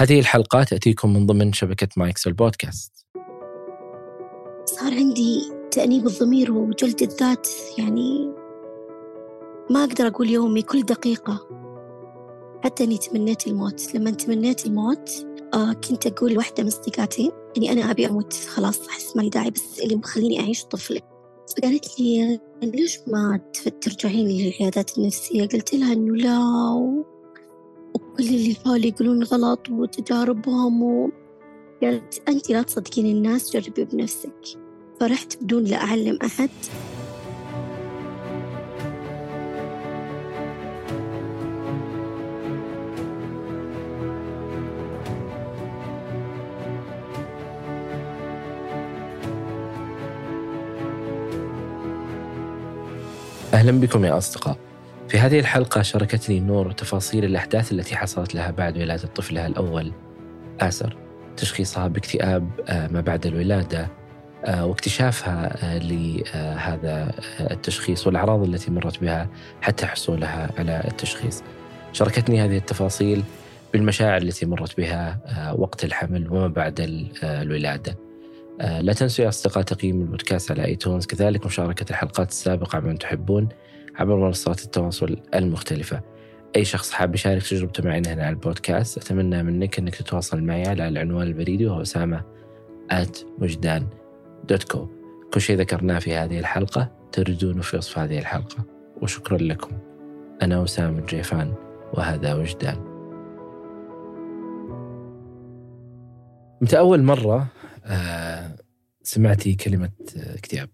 هذه 0.00 0.20
الحلقة 0.20 0.62
تأتيكم 0.62 1.12
من 1.12 1.26
ضمن 1.26 1.52
شبكة 1.52 1.88
مايكس 1.96 2.26
البودكاست. 2.26 3.06
صار 4.64 4.94
عندي 4.94 5.40
تأنيب 5.70 6.06
الضمير 6.06 6.52
وجلد 6.52 7.02
الذات 7.02 7.48
يعني 7.78 8.32
ما 9.70 9.84
أقدر 9.84 10.06
أقول 10.06 10.30
يومي 10.30 10.62
كل 10.62 10.82
دقيقة. 10.82 11.46
حتى 12.64 12.84
أني 12.84 12.98
تمنيت 12.98 13.46
الموت. 13.46 13.94
لما 13.94 14.10
تمنيت 14.10 14.66
الموت 14.66 15.26
آه 15.54 15.72
كنت 15.72 16.06
أقول 16.06 16.32
لواحدة 16.32 16.62
من 16.64 16.70
صديقاتي 16.70 17.30
إني 17.56 17.72
أنا 17.72 17.90
أبي 17.90 18.06
أموت. 18.06 18.32
خلاص 18.32 18.88
أحس 18.88 19.16
ما 19.16 19.22
لي 19.22 19.28
داعي 19.28 19.50
بس 19.50 19.80
اللي 19.80 19.96
مخليني 19.96 20.40
أعيش 20.40 20.64
طفلي 20.64 21.00
فقالت 21.56 22.00
لي 22.00 22.40
ليش 22.62 22.98
ما 23.06 23.40
ترجعين 23.80 24.28
للعيادات 24.28 24.98
النفسية؟ 24.98 25.46
قلت 25.46 25.74
لها 25.74 25.92
إنه 25.92 26.16
لا 26.16 26.38
وكل 27.94 28.24
اللي 28.24 28.56
حولي 28.64 28.88
يقولون 28.88 29.22
غلط 29.22 29.68
وتجاربهم 29.70 30.82
و... 30.82 31.10
قالت 31.82 32.22
أنت 32.28 32.50
لا 32.50 32.62
تصدقين 32.62 33.06
الناس 33.06 33.56
جربي 33.56 33.84
بنفسك. 33.84 34.58
فرحت 35.00 35.42
بدون 35.42 35.64
لا 35.64 35.76
أعلم 35.76 36.18
أحد. 36.24 36.50
أهلا 53.54 53.80
بكم 53.80 54.04
يا 54.04 54.18
أصدقاء. 54.18 54.69
في 55.10 55.18
هذه 55.18 55.38
الحلقة 55.38 55.82
شاركتني 55.82 56.40
نور 56.40 56.72
تفاصيل 56.72 57.24
الأحداث 57.24 57.72
التي 57.72 57.96
حصلت 57.96 58.34
لها 58.34 58.50
بعد 58.50 58.78
ولادة 58.78 59.08
طفلها 59.08 59.46
الأول. 59.46 59.92
آسر 60.60 60.96
تشخيصها 61.36 61.88
باكتئاب 61.88 62.50
آه، 62.68 62.88
ما 62.88 63.00
بعد 63.00 63.26
الولادة 63.26 63.88
آه، 64.44 64.66
واكتشافها 64.66 65.64
آه، 65.64 65.78
لهذا 65.78 67.12
التشخيص 67.40 68.06
والأعراض 68.06 68.42
التي 68.42 68.70
مرت 68.70 69.00
بها 69.00 69.28
حتى 69.60 69.86
حصولها 69.86 70.50
على 70.58 70.82
التشخيص. 70.88 71.42
شاركتني 71.92 72.40
هذه 72.44 72.56
التفاصيل 72.56 73.22
بالمشاعر 73.72 74.22
التي 74.22 74.46
مرت 74.46 74.76
بها 74.76 75.20
وقت 75.58 75.84
الحمل 75.84 76.28
وما 76.30 76.48
بعد 76.48 76.80
الولادة. 77.22 77.98
لا 78.60 78.92
تنسوا 78.92 79.24
يا 79.24 79.28
أصدقاء 79.28 79.62
تقييم 79.62 80.00
البودكاست 80.00 80.50
على 80.50 80.64
آيتونز. 80.64 81.06
كذلك 81.06 81.46
مشاركة 81.46 81.90
الحلقات 81.90 82.28
السابقة 82.28 82.80
من 82.80 82.98
تحبون. 82.98 83.48
عبر 84.00 84.16
منصات 84.16 84.64
التواصل 84.64 85.16
المختلفة. 85.34 86.02
أي 86.56 86.64
شخص 86.64 86.92
حاب 86.92 87.14
يشارك 87.14 87.42
تجربته 87.42 87.84
معي 87.84 87.98
هنا 87.98 88.22
على 88.22 88.30
البودكاست 88.30 88.98
أتمنى 88.98 89.42
منك 89.42 89.78
أنك 89.78 89.94
تتواصل 89.94 90.42
معي 90.42 90.66
على 90.66 90.88
العنوان 90.88 91.26
البريدي 91.26 91.66
وهو 91.66 91.82
أسامة 91.82 92.24
at 92.92 93.24
وجدان 93.38 93.86
دوت 94.48 94.62
كو 94.62 94.88
كل 95.34 95.40
شيء 95.40 95.56
ذكرناه 95.56 95.98
في 95.98 96.14
هذه 96.14 96.38
الحلقة 96.38 96.92
تجدونه 97.12 97.62
في 97.62 97.76
وصف 97.76 97.98
هذه 97.98 98.18
الحلقة. 98.18 98.64
وشكرا 99.02 99.38
لكم. 99.38 99.78
أنا 100.42 100.64
أسامة 100.64 100.98
الجيفان 100.98 101.54
وهذا 101.94 102.34
وجدان. 102.34 102.76
متى 106.60 106.78
أول 106.78 107.02
مرة 107.02 107.46
آه 107.84 108.56
سمعتي 109.02 109.54
كلمة 109.54 109.90
اكتئاب؟ 110.16 110.68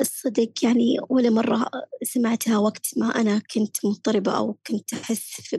الصدق 0.00 0.52
يعني 0.62 0.96
ولا 1.08 1.30
مرة 1.30 1.70
سمعتها 2.02 2.58
وقت 2.58 2.86
ما 2.96 3.06
أنا 3.06 3.38
كنت 3.38 3.86
مضطربة 3.86 4.36
أو 4.36 4.58
كنت 4.66 4.94
أحس 4.94 5.56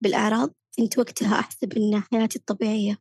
بالأعراض 0.00 0.54
كنت 0.76 0.98
وقتها 0.98 1.40
أحسب 1.40 1.72
إن 1.72 2.00
حياتي 2.00 2.38
الطبيعية 2.38 2.98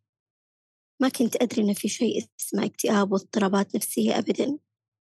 ما 1.02 1.10
كنت 1.10 1.42
أدري 1.42 1.62
إن 1.62 1.74
في 1.74 1.88
شيء 1.88 2.26
اسمه 2.40 2.66
اكتئاب 2.66 3.12
واضطرابات 3.12 3.76
نفسية 3.76 4.18
أبدا 4.18 4.58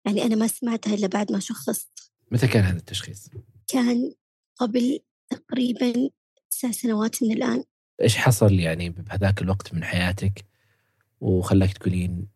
يعني 0.06 0.24
أنا 0.26 0.36
ما 0.36 0.48
سمعتها 0.48 0.94
إلا 0.94 1.08
بعد 1.08 1.32
ما 1.32 1.40
شخصت 1.40 2.14
متى 2.32 2.48
كان 2.48 2.64
هذا 2.64 2.78
التشخيص؟ 2.78 3.30
كان 3.68 4.14
قبل 4.56 5.00
تقريبا 5.30 6.10
تسع 6.50 6.72
سنوات 6.72 7.24
من 7.24 7.32
الآن 7.32 7.64
إيش 8.02 8.18
حصل 8.18 8.54
يعني 8.54 8.90
بهذاك 8.90 9.42
الوقت 9.42 9.74
من 9.74 9.84
حياتك 9.84 10.46
وخلاك 11.22 11.78
تقولين 11.78 12.28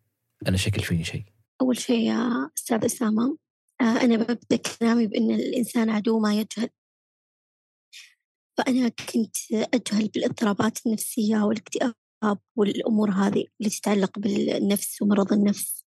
أنا 0.48 0.56
شكل 0.56 0.82
فيني 0.82 1.04
شيء؟ 1.04 1.24
أول 1.60 1.78
شيء 1.78 2.00
يا 2.06 2.50
أستاذ 2.58 2.84
أسامة 2.84 3.38
آه، 3.80 3.84
أنا 3.84 4.16
ببدأ 4.16 4.56
كلامي 4.56 5.06
بأن 5.06 5.30
الإنسان 5.30 5.90
عدو 5.90 6.18
ما 6.20 6.34
يجهل. 6.34 6.68
فأنا 8.58 8.88
كنت 8.88 9.36
أجهل 9.52 10.08
بالاضطرابات 10.08 10.86
النفسية 10.86 11.36
والاكتئاب 11.42 11.94
والأمور 12.56 13.10
هذه 13.10 13.44
اللي 13.60 13.70
تتعلق 13.70 14.18
بالنفس 14.18 15.02
ومرض 15.02 15.32
النفس. 15.32 15.84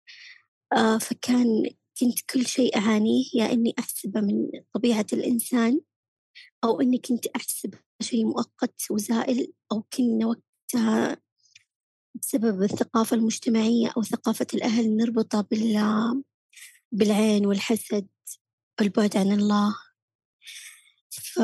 آه، 0.72 0.98
فكان 0.98 1.70
كنت 2.00 2.20
كل 2.30 2.46
شيء 2.46 2.76
أعانيه 2.78 3.24
يا 3.34 3.52
إني 3.52 3.74
أحسبه 3.78 4.20
من 4.20 4.50
طبيعة 4.74 5.06
الإنسان 5.12 5.80
أو 6.64 6.80
إني 6.80 6.98
كنت 6.98 7.26
أحسب 7.26 7.74
شيء 8.02 8.26
مؤقت 8.26 8.90
وزائل 8.90 9.52
أو 9.72 9.82
كنا 9.82 10.26
وقتها 10.26 11.16
بسبب 12.20 12.62
الثقافة 12.62 13.16
المجتمعية 13.16 13.88
أو 13.96 14.02
ثقافة 14.02 14.46
الأهل 14.54 14.96
نربطها 14.96 15.40
بال 15.40 15.76
بالعين 16.92 17.46
والحسد 17.46 18.08
والبعد 18.80 19.16
عن 19.16 19.32
الله. 19.32 19.76
ف 21.10 21.40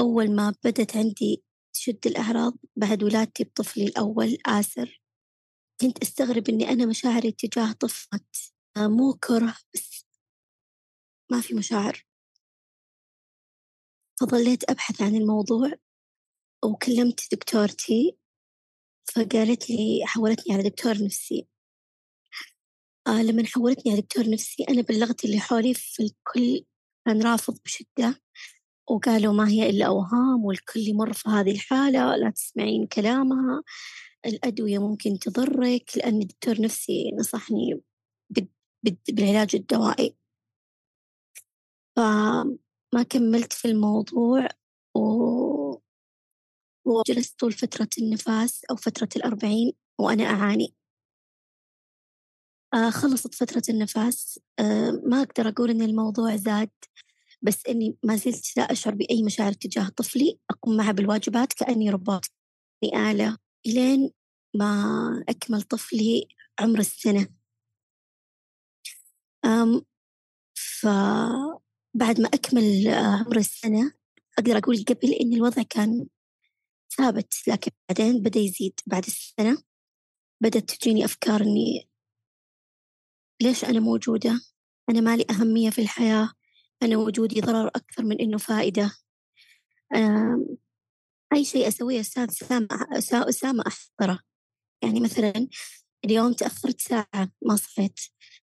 أول 0.00 0.34
ما 0.36 0.54
بدت 0.64 0.96
عندي 0.96 1.44
تشد 1.74 2.06
الأعراض 2.06 2.54
بعد 2.76 3.02
ولادتي 3.02 3.44
بطفلي 3.44 3.84
الأول 3.86 4.38
آسر 4.46 5.02
كنت 5.80 6.02
أستغرب 6.02 6.48
إني 6.48 6.68
أنا 6.70 6.86
مشاعري 6.86 7.32
تجاه 7.32 7.72
طفلة. 7.72 8.20
مو 8.78 9.14
كره 9.14 9.56
بس 9.74 10.06
ما 11.30 11.40
في 11.40 11.54
مشاعر. 11.54 12.06
فظليت 14.20 14.70
أبحث 14.70 15.02
عن 15.02 15.14
الموضوع. 15.16 15.72
وكلمت 16.64 17.20
دكتورتي 17.34 18.16
فقالت 19.14 19.70
لي 19.70 20.02
حولتني 20.06 20.54
على 20.54 20.62
دكتور 20.70 21.04
نفسي. 21.04 21.48
آه 23.06 23.22
لما 23.22 23.44
حولتني 23.46 23.92
على 23.92 24.00
دكتور 24.00 24.30
نفسي 24.30 24.64
أنا 24.70 24.82
بلغت 24.82 25.24
اللي 25.24 25.38
حولي 25.40 25.74
في 25.74 26.02
الكل 26.02 26.64
كان 27.06 27.22
رافض 27.22 27.58
بشدة. 27.64 28.22
وقالوا 28.90 29.32
ما 29.32 29.48
هي 29.48 29.70
إلا 29.70 29.86
أوهام 29.86 30.44
والكل 30.44 30.80
يمر 30.80 31.12
في 31.12 31.28
هذه 31.28 31.50
الحالة 31.52 32.16
لا 32.16 32.30
تسمعين 32.30 32.86
كلامها 32.86 33.62
الأدوية 34.26 34.78
ممكن 34.78 35.18
تضرك 35.18 35.90
لأن 35.96 36.22
الدكتور 36.22 36.60
نفسي 36.60 37.10
نصحني 37.20 37.82
بالعلاج 38.84 39.56
الدوائي. 39.56 40.16
فما 41.96 43.02
كملت 43.10 43.52
في 43.52 43.68
الموضوع 43.68 44.48
و 44.96 45.00
وجلست 46.84 47.40
طول 47.40 47.52
فترة 47.52 47.88
النفاس 47.98 48.64
أو 48.70 48.76
فترة 48.76 49.08
الأربعين 49.16 49.72
وأنا 49.98 50.24
أعاني. 50.24 50.74
آه 52.74 52.90
خلصت 52.90 53.34
فترة 53.34 53.62
النفاس. 53.68 54.38
آه 54.58 54.90
ما 55.06 55.22
أقدر 55.22 55.48
أقول 55.48 55.70
إن 55.70 55.82
الموضوع 55.82 56.36
زاد 56.36 56.70
بس 57.42 57.66
إني 57.68 57.96
ما 58.04 58.16
زلت 58.16 58.56
لا 58.56 58.72
أشعر 58.72 58.94
بأي 58.94 59.22
مشاعر 59.22 59.52
تجاه 59.52 59.88
طفلي 59.88 60.38
أقوم 60.50 60.76
معه 60.76 60.92
بالواجبات 60.92 61.52
كأني 61.52 61.90
رباط 61.90 62.24
آلة 62.84 63.38
إلين 63.66 64.10
ما 64.56 65.24
أكمل 65.28 65.62
طفلي 65.62 66.28
عمر 66.60 66.78
السنة. 66.80 67.28
أم 69.44 69.82
فبعد 70.54 72.20
ما 72.20 72.28
أكمل 72.34 72.88
عمر 72.88 73.36
السنة 73.36 73.92
أقدر 74.38 74.58
أقول 74.58 74.84
قبل 74.88 75.12
إن 75.12 75.32
الوضع 75.34 75.62
كان 75.62 76.06
ثابت 76.96 77.34
لكن 77.48 77.70
بعدين 77.88 78.22
بدأ 78.22 78.40
يزيد 78.40 78.80
بعد 78.86 79.04
السنة. 79.06 79.62
بدأت 80.40 80.70
تجيني 80.70 81.04
أفكار 81.04 81.40
إني 81.40 81.88
ليش 83.42 83.64
أنا 83.64 83.80
موجودة؟ 83.80 84.40
أنا 84.90 85.00
مالي 85.00 85.26
أهمية 85.30 85.70
في 85.70 85.80
الحياة. 85.80 86.32
أنا 86.82 86.96
وجودي 86.96 87.40
ضرر 87.40 87.68
أكثر 87.68 88.04
من 88.04 88.20
إنه 88.20 88.38
فائدة. 88.38 88.92
أي 91.32 91.44
شيء 91.44 91.68
أسويه 91.68 92.00
أستاذ 92.00 92.30
أسامة 92.30 92.68
أسامة 93.28 93.64
أحضره. 93.66 94.18
يعني 94.82 95.00
مثلا 95.00 95.48
اليوم 96.04 96.32
تأخرت 96.32 96.80
ساعة 96.80 97.32
ما 97.42 97.56
صحيت. 97.56 98.00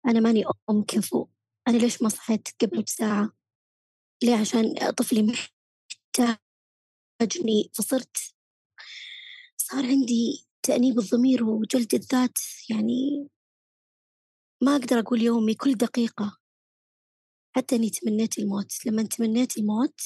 أنا 0.07 0.19
ماني 0.19 0.43
أم 0.69 0.83
كفو. 0.83 1.27
أنا 1.67 1.77
ليش 1.77 2.01
ما 2.01 2.09
صحيت 2.09 2.47
قبل 2.61 2.81
بساعة 2.83 3.31
ليه؟ 4.23 4.35
عشان 4.35 4.91
طفلي 4.97 5.23
محتاجني 6.19 7.71
فصرت 7.73 8.34
صار 9.67 9.85
عندي 9.85 10.45
تأنيب 10.63 10.99
الضمير 10.99 11.43
وجلد 11.43 11.93
الذات 11.93 12.37
يعني 12.69 13.27
ما 14.63 14.75
أقدر 14.75 14.99
أقول 14.99 15.21
يومي 15.21 15.53
كل 15.55 15.73
دقيقة. 15.73 16.37
حتى 17.55 17.75
إني 17.75 17.89
تمنيت 17.89 18.39
الموت. 18.39 18.85
لما 18.85 19.03
تمنيت 19.03 19.57
الموت 19.57 20.01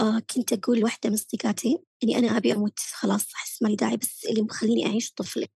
آه 0.00 0.18
كنت 0.34 0.52
أقول 0.52 0.78
لواحدة 0.78 1.10
من 1.10 1.16
صديقاتي 1.16 1.78
إني 2.04 2.18
أنا 2.18 2.36
أبي 2.36 2.52
أموت. 2.52 2.78
خلاص 2.78 3.34
أحس 3.34 3.62
ما 3.62 3.68
لي 3.68 3.76
داعي 3.76 3.96
بس 3.96 4.26
اللي 4.30 4.42
مخليني 4.42 4.86
أعيش 4.86 5.12
طفلي 5.12 5.48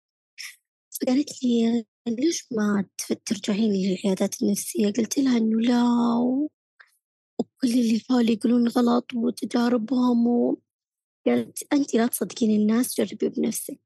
فقالت 0.90 1.44
لي 1.44 1.84
ليش 2.08 2.46
ما 2.52 2.84
ترجعين 3.26 3.72
للعيادات 3.72 4.42
النفسية؟ 4.42 4.86
قلت 4.92 5.18
لها 5.18 5.36
إنه 5.38 5.60
لا 5.60 5.84
وكل 7.38 7.68
اللي 7.68 8.00
حولي 8.10 8.32
يقولون 8.32 8.68
غلط 8.68 9.14
وتجاربهم 9.14 10.26
و... 10.26 10.60
قالت 11.31 11.73
أنت 11.73 11.94
لا 11.94 12.06
تصدقين 12.06 12.61
الناس 12.61 13.00
جربي 13.00 13.29
بنفسك. 13.29 13.81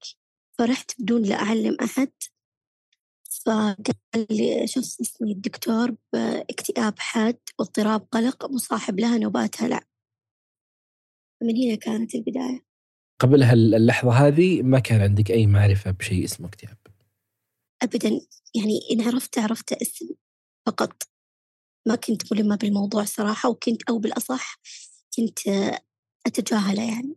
فرحت 0.59 1.01
بدون 1.01 1.23
لا 1.23 1.35
أعلم 1.35 1.77
أحد. 1.83 2.13
فقال 3.47 4.27
لي 4.31 4.67
شو 4.67 4.81
اسمي 4.81 5.33
الدكتور 5.33 5.97
باكتئاب 6.13 6.99
حاد 6.99 7.39
واضطراب 7.59 8.09
قلق 8.13 8.51
مصاحب 8.51 9.01
لها 9.01 9.19
نوبات 9.19 9.63
هلع 9.63 9.81
من 11.43 11.57
هنا 11.57 11.75
كانت 11.75 12.15
البداية. 12.15 12.65
قبل 13.21 13.43
هاللحظة 13.43 14.13
هذه 14.13 14.63
ما 14.63 14.79
كان 14.79 15.01
عندك 15.01 15.31
أي 15.31 15.47
معرفة 15.47 15.91
بشيء 15.91 16.25
اسمه 16.25 16.49
اكتئاب؟ 16.49 16.79
أبدا 17.83 18.09
يعني 18.55 18.81
إن 18.93 19.01
عرفت 19.01 19.39
عرفت 19.39 19.73
اسم 19.73 20.09
فقط. 20.67 21.03
ما 21.89 21.95
كنت 21.95 22.33
ملمة 22.33 22.57
بالموضوع 22.57 23.05
صراحة 23.05 23.49
وكنت 23.49 23.83
أو 23.83 23.99
بالأصح 23.99 24.61
كنت 25.17 25.39
أتجاهله 26.27 26.83
يعني. 26.83 27.17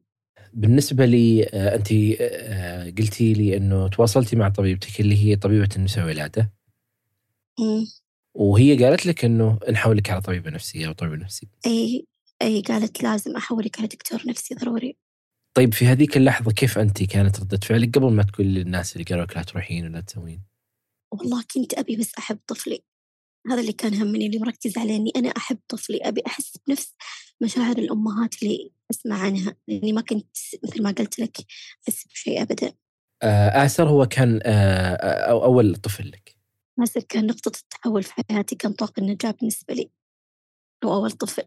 بالنسبة 0.57 1.05
لي 1.05 1.43
آه، 1.53 1.75
أنت 1.75 1.87
آه، 2.19 2.89
قلتي 2.89 3.33
لي 3.33 3.57
أنه 3.57 3.87
تواصلتي 3.87 4.35
مع 4.35 4.49
طبيبتك 4.49 4.99
اللي 4.99 5.25
هي 5.25 5.35
طبيبة 5.35 5.69
النساء 5.75 6.05
والولادة 6.05 6.51
وهي 8.33 8.83
قالت 8.85 9.05
لك 9.05 9.25
أنه 9.25 9.59
نحولك 9.69 10.09
على 10.09 10.21
طبيبة 10.21 10.49
نفسية 10.49 10.87
أو 10.87 10.91
طبيب 10.93 11.13
نفسي. 11.19 11.47
أي 11.65 12.07
أي 12.41 12.61
قالت 12.61 13.03
لازم 13.03 13.35
أحولك 13.35 13.79
على 13.79 13.87
دكتور 13.87 14.21
نفسي 14.27 14.55
ضروري. 14.55 14.97
طيب 15.53 15.73
في 15.73 15.85
هذيك 15.85 16.17
اللحظة 16.17 16.51
كيف 16.51 16.77
أنت 16.77 17.03
كانت 17.03 17.39
ردة 17.39 17.57
فعلك 17.57 17.97
قبل 17.97 18.11
ما 18.11 18.23
تقول 18.23 18.47
للناس 18.47 18.93
اللي 18.93 19.03
قالوا 19.03 19.23
لك 19.23 19.37
لا 19.37 19.43
تروحين 19.43 19.85
ولا 19.85 20.01
تسوين؟ 20.01 20.41
والله 21.11 21.43
كنت 21.53 21.73
أبي 21.73 21.95
بس 21.95 22.11
أحب 22.17 22.39
طفلي. 22.47 22.83
هذا 23.47 23.61
اللي 23.61 23.73
كان 23.73 23.93
همني 23.93 24.25
اللي 24.27 24.39
مركز 24.39 24.77
عليه 24.77 24.95
إني 24.95 25.11
أنا 25.15 25.29
أحب 25.29 25.57
طفلي 25.69 25.97
أبي 25.97 26.21
أحس 26.27 26.57
بنفس 26.67 26.95
مشاعر 27.41 27.77
الأمهات 27.77 28.43
اللي 28.43 28.71
أسمع 28.91 29.19
عنها 29.19 29.55
لأني 29.67 29.93
ما 29.93 30.01
كنت 30.01 30.37
مثل 30.63 30.83
ما 30.83 30.91
قلت 30.91 31.19
لك 31.19 31.37
أحس 31.83 32.07
بشيء 32.07 32.41
أبدا. 32.41 32.73
آه 33.23 33.65
آسر 33.65 33.89
هو 33.89 34.05
كان 34.05 34.39
آه 34.43 34.95
أو 35.29 35.43
أول 35.43 35.75
طفل 35.75 36.07
لك؟ 36.09 36.37
آسر 36.83 37.01
كان 37.01 37.27
نقطة 37.27 37.51
التحول 37.59 38.03
في 38.03 38.13
حياتي 38.29 38.55
كان 38.55 38.73
طاق 38.73 38.99
النجاة 38.99 39.31
بالنسبة 39.31 39.73
لي. 39.73 39.89
هو 40.85 40.93
أول 40.93 41.11
طفل. 41.11 41.43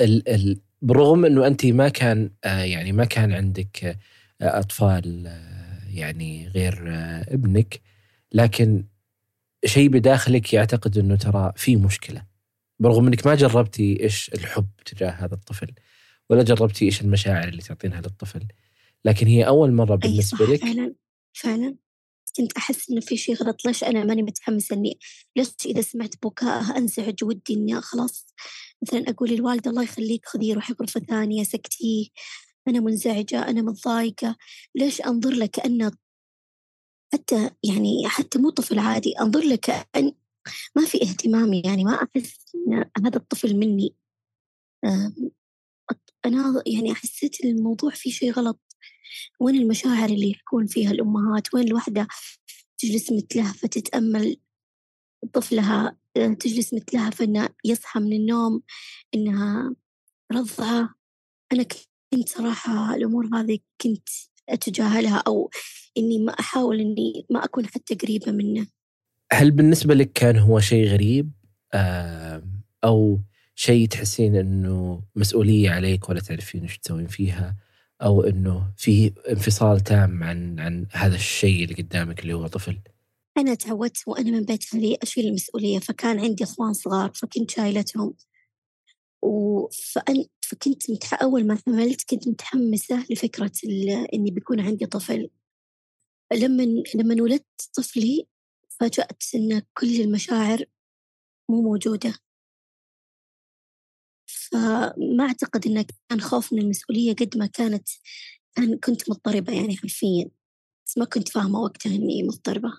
ال 0.00 0.28
ال 0.28 0.60
بالرغم 0.82 1.24
إنه 1.24 1.46
انت 1.46 1.66
ما 1.66 1.88
كان 1.88 2.30
آه 2.44 2.60
يعني 2.62 2.92
ما 2.92 3.04
كان 3.04 3.32
عندك 3.32 3.84
آه 3.84 4.58
أطفال 4.58 5.26
آه 5.26 5.88
يعني 5.88 6.48
غير 6.48 6.84
آه 6.88 7.34
ابنك 7.34 7.80
لكن 8.32 8.84
شيء 9.64 9.88
بداخلك 9.88 10.52
يعتقد 10.52 10.98
إنه 10.98 11.16
ترى 11.16 11.52
في 11.56 11.76
مشكلة. 11.76 12.26
برغم 12.78 13.06
إنك 13.06 13.26
ما 13.26 13.34
جربتي 13.34 14.02
إيش 14.02 14.30
الحب 14.34 14.68
تجاه 14.86 15.10
هذا 15.10 15.34
الطفل 15.34 15.74
ولا 16.30 16.42
جربتي 16.42 16.84
إيش 16.84 17.00
المشاعر 17.00 17.48
اللي 17.48 17.62
تعطينها 17.62 18.00
للطفل 18.00 18.46
لكن 19.04 19.26
هي 19.26 19.46
أول 19.46 19.72
مرة 19.72 19.96
بالنسبة 19.96 20.46
لك 20.46 20.60
فعلا 20.60 20.94
فعلا. 21.32 21.76
كنت 22.36 22.52
أحس 22.56 22.90
إنه 22.90 23.00
في 23.00 23.16
شيء 23.16 23.34
غلط. 23.34 23.66
ليش 23.66 23.84
أنا 23.84 24.04
ماني 24.04 24.22
متحمسة 24.22 24.76
إني 24.76 24.98
ليش 25.36 25.48
إذا 25.66 25.80
سمعت 25.80 26.14
بكاء 26.22 26.78
أنزعج 26.78 27.24
ودي 27.24 27.54
إني 27.54 27.80
خلاص 27.80 28.26
مثلا 28.82 29.04
أقول 29.08 29.30
للوالدة 29.30 29.70
الله 29.70 29.82
يخليك 29.82 30.26
خذيه 30.26 30.54
روحي 30.54 30.74
غرفة 30.80 31.00
ثانية 31.00 31.44
سكتيه 31.44 32.06
أنا 32.68 32.80
منزعجة 32.80 33.48
أنا 33.48 33.62
متضايقة. 33.62 34.36
ليش 34.74 35.00
أنظر 35.00 35.30
له 35.30 35.46
كانه 35.46 35.92
حتى 37.12 37.50
يعني 37.64 38.08
حتى 38.08 38.38
مو 38.38 38.50
طفل 38.50 38.78
عادي. 38.78 39.12
أنظر 39.20 39.40
له 39.40 39.56
كأن 39.56 40.12
ما 40.76 40.84
في 40.86 41.02
اهتمام 41.02 41.52
يعني 41.52 41.84
ما 41.84 41.94
أحس 41.94 42.36
إن 42.54 42.84
هذا 43.06 43.16
الطفل 43.16 43.56
مني. 43.56 43.94
أنا 46.26 46.62
يعني 46.66 46.94
حسيت 46.94 47.44
الموضوع 47.44 47.90
فيه 47.90 48.10
شيء 48.10 48.32
غلط. 48.32 48.60
وين 49.40 49.54
المشاعر 49.54 50.08
اللي 50.08 50.30
يكون 50.30 50.66
فيها 50.66 50.90
الأمهات؟ 50.90 51.54
وين 51.54 51.66
الوحدة 51.66 52.08
تجلس 52.78 53.12
مثلها 53.12 53.52
فتتأمل 53.52 54.36
طفلها؟ 55.32 55.96
تجلس 56.14 56.74
مثلها 56.74 57.10
فإنه 57.10 57.48
يصحى 57.64 58.00
من 58.00 58.12
النوم 58.12 58.62
إنها 59.14 59.74
رضعة. 60.32 60.94
أنا 61.52 61.62
كنت 61.62 62.28
صراحة 62.28 62.94
الأمور 62.94 63.26
هذه 63.34 63.58
كنت 63.80 64.08
أتجاهلها 64.48 65.22
أو 65.26 65.50
إني 65.98 66.18
ما 66.18 66.32
أحاول 66.32 66.80
إني 66.80 67.26
ما 67.30 67.44
أكون 67.44 67.66
حتى 67.66 67.94
قريبة 67.94 68.32
منه. 68.32 68.66
هل 69.32 69.50
بالنسبة 69.50 69.94
لك 69.94 70.12
كان 70.12 70.38
هو 70.38 70.60
شيء 70.60 70.88
غريب؟ 70.88 71.30
أو 72.84 73.20
شيء 73.54 73.88
تحسين 73.88 74.36
أنه 74.36 75.02
مسؤولية 75.16 75.70
عليك 75.70 76.08
ولا 76.08 76.20
تعرفين 76.20 76.62
إيش 76.62 76.78
تسوين 76.78 77.06
فيها؟ 77.06 77.56
أو 78.02 78.22
أنه 78.22 78.72
في 78.76 79.12
انفصال 79.30 79.80
تام 79.80 80.24
عن 80.24 80.60
عن 80.60 80.86
هذا 80.92 81.14
الشيء 81.14 81.64
اللي 81.64 81.74
قدامك 81.74 82.20
اللي 82.20 82.32
هو 82.32 82.46
طفل؟ 82.46 82.78
أنا 83.38 83.54
تعودت 83.54 84.02
وأنا 84.06 84.30
من 84.30 84.44
بيت 84.44 84.74
أهلي 84.74 84.98
أشيل 85.02 85.26
المسؤولية 85.26 85.78
فكان 85.78 86.20
عندي 86.20 86.44
أخوان 86.44 86.72
صغار 86.72 87.12
فكنت 87.14 87.50
شايلتهم. 87.50 88.14
وفأن 89.22 90.24
فكنت 90.50 90.90
متح... 90.90 91.22
أول 91.22 91.46
ما 91.46 91.58
حملت 91.66 92.10
كنت 92.10 92.28
متحمسة 92.28 93.06
لفكرة 93.10 93.52
إني 94.14 94.30
بيكون 94.30 94.60
عندي 94.60 94.86
طفل. 94.86 95.30
لما 96.32 96.62
لما 96.94 97.22
ولدت 97.22 97.70
طفلي 97.76 98.26
فاجأت 98.80 99.22
إن 99.34 99.62
كل 99.78 100.00
المشاعر 100.00 100.64
مو 101.50 101.62
موجودة. 101.62 102.14
فما 104.26 105.24
أعتقد 105.24 105.66
إنه 105.66 105.84
كان 106.08 106.20
خوف 106.20 106.52
من 106.52 106.58
المسؤولية 106.58 107.14
قد 107.14 107.36
ما 107.38 107.46
كانت 107.46 107.88
كان 108.56 108.78
كنت 108.78 109.10
مضطربة 109.10 109.52
يعني 109.52 109.76
حرفيا 109.76 110.30
بس 110.86 110.98
ما 110.98 111.04
كنت 111.04 111.28
فاهمة 111.28 111.60
وقتها 111.60 111.94
إني 111.94 112.22
مضطربة. 112.22 112.72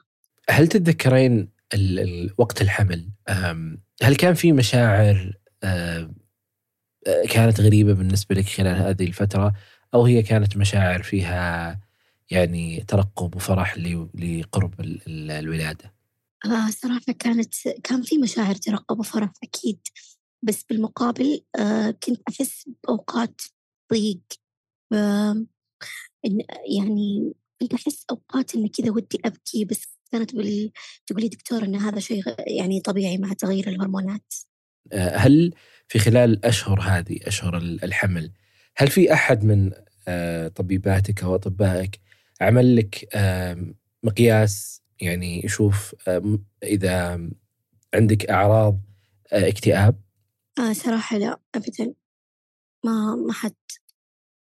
هل 0.50 0.68
تتذكرين 0.68 1.50
وقت 2.38 2.62
الحمل؟ 2.62 3.10
هل 4.02 4.16
كان 4.20 4.34
في 4.34 4.52
مشاعر 4.52 5.38
كانت 7.30 7.62
غريبة 7.62 7.94
بالنسبة 7.94 8.36
لك 8.36 8.45
خلال 8.45 8.75
هذه 8.75 9.04
الفترة 9.04 9.54
أو 9.94 10.06
هي 10.06 10.21
كانت 10.24 10.57
مشاعر 10.57 11.04
فيها 11.04 11.79
يعني 12.32 12.86
ترقب 12.88 13.36
وفرح 13.36 13.77
لقرب 14.13 14.74
الولادة؟ 15.08 15.93
آه 16.46 16.70
صراحة 16.70 17.13
كانت 17.20 17.55
كان 17.84 18.01
في 18.01 18.17
مشاعر 18.17 18.55
ترقب 18.55 19.00
وفرح 19.00 19.32
أكيد 19.43 19.79
بس 20.43 20.63
بالمقابل 20.63 21.41
آه 21.60 21.91
كنت 21.91 22.22
أحس 22.29 22.70
بأوقات 22.84 23.41
ضيق 23.93 24.22
يعني 26.77 27.34
كنت 27.62 27.74
أحس 27.74 28.05
أوقات 28.12 28.55
إن 28.55 28.67
كذا 28.67 28.91
ودي 28.91 29.20
أبكي 29.25 29.65
بس 29.65 29.84
كانت. 30.12 30.32
تقولي 31.08 31.27
دكتور 31.27 31.63
إن 31.63 31.75
هذا 31.75 32.00
شيء 32.00 32.24
يعني 32.58 32.82
طبيعي 32.82 33.17
مع 33.17 33.34
تغير 33.34 33.70
الهرمونات. 33.70 34.34
آه، 34.94 35.17
هل 35.17 35.53
في 35.88 36.00
خلال 36.00 36.29
الاشهر 36.29 36.82
هذه 36.82 37.20
أشهر 37.24 37.58
الحمل 37.58 38.32
هل 38.77 38.88
في 38.88 39.13
أحد 39.13 39.44
من 39.44 39.72
آه، 40.08 40.48
طبيباتك 40.48 41.24
أو 41.24 41.36
أطبائك 41.36 42.00
عمل 42.41 42.75
لك 42.75 43.10
مقياس؟ 44.03 44.82
يعني 45.01 45.46
يشوف 45.46 45.96
إذا 46.63 47.29
عندك 47.94 48.29
أعراض 48.29 48.82
آه، 49.34 49.48
اكتئاب؟ 49.48 50.01
آه 50.60 50.74
صراحة 50.74 51.17
لا 51.17 51.39
ابدا. 51.56 51.94
ما 52.86 53.15
ما 53.15 53.34
حد 53.34 53.56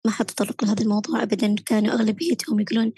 ما 0.06 0.12
حد 0.12 0.26
تطرق 0.26 0.64
لهذا 0.64 0.84
الموضوع 0.84 1.24
ابدا. 1.24 1.56
كانوا 1.66 1.94
أغلبيتهم 1.94 2.60
يقولون 2.60 2.94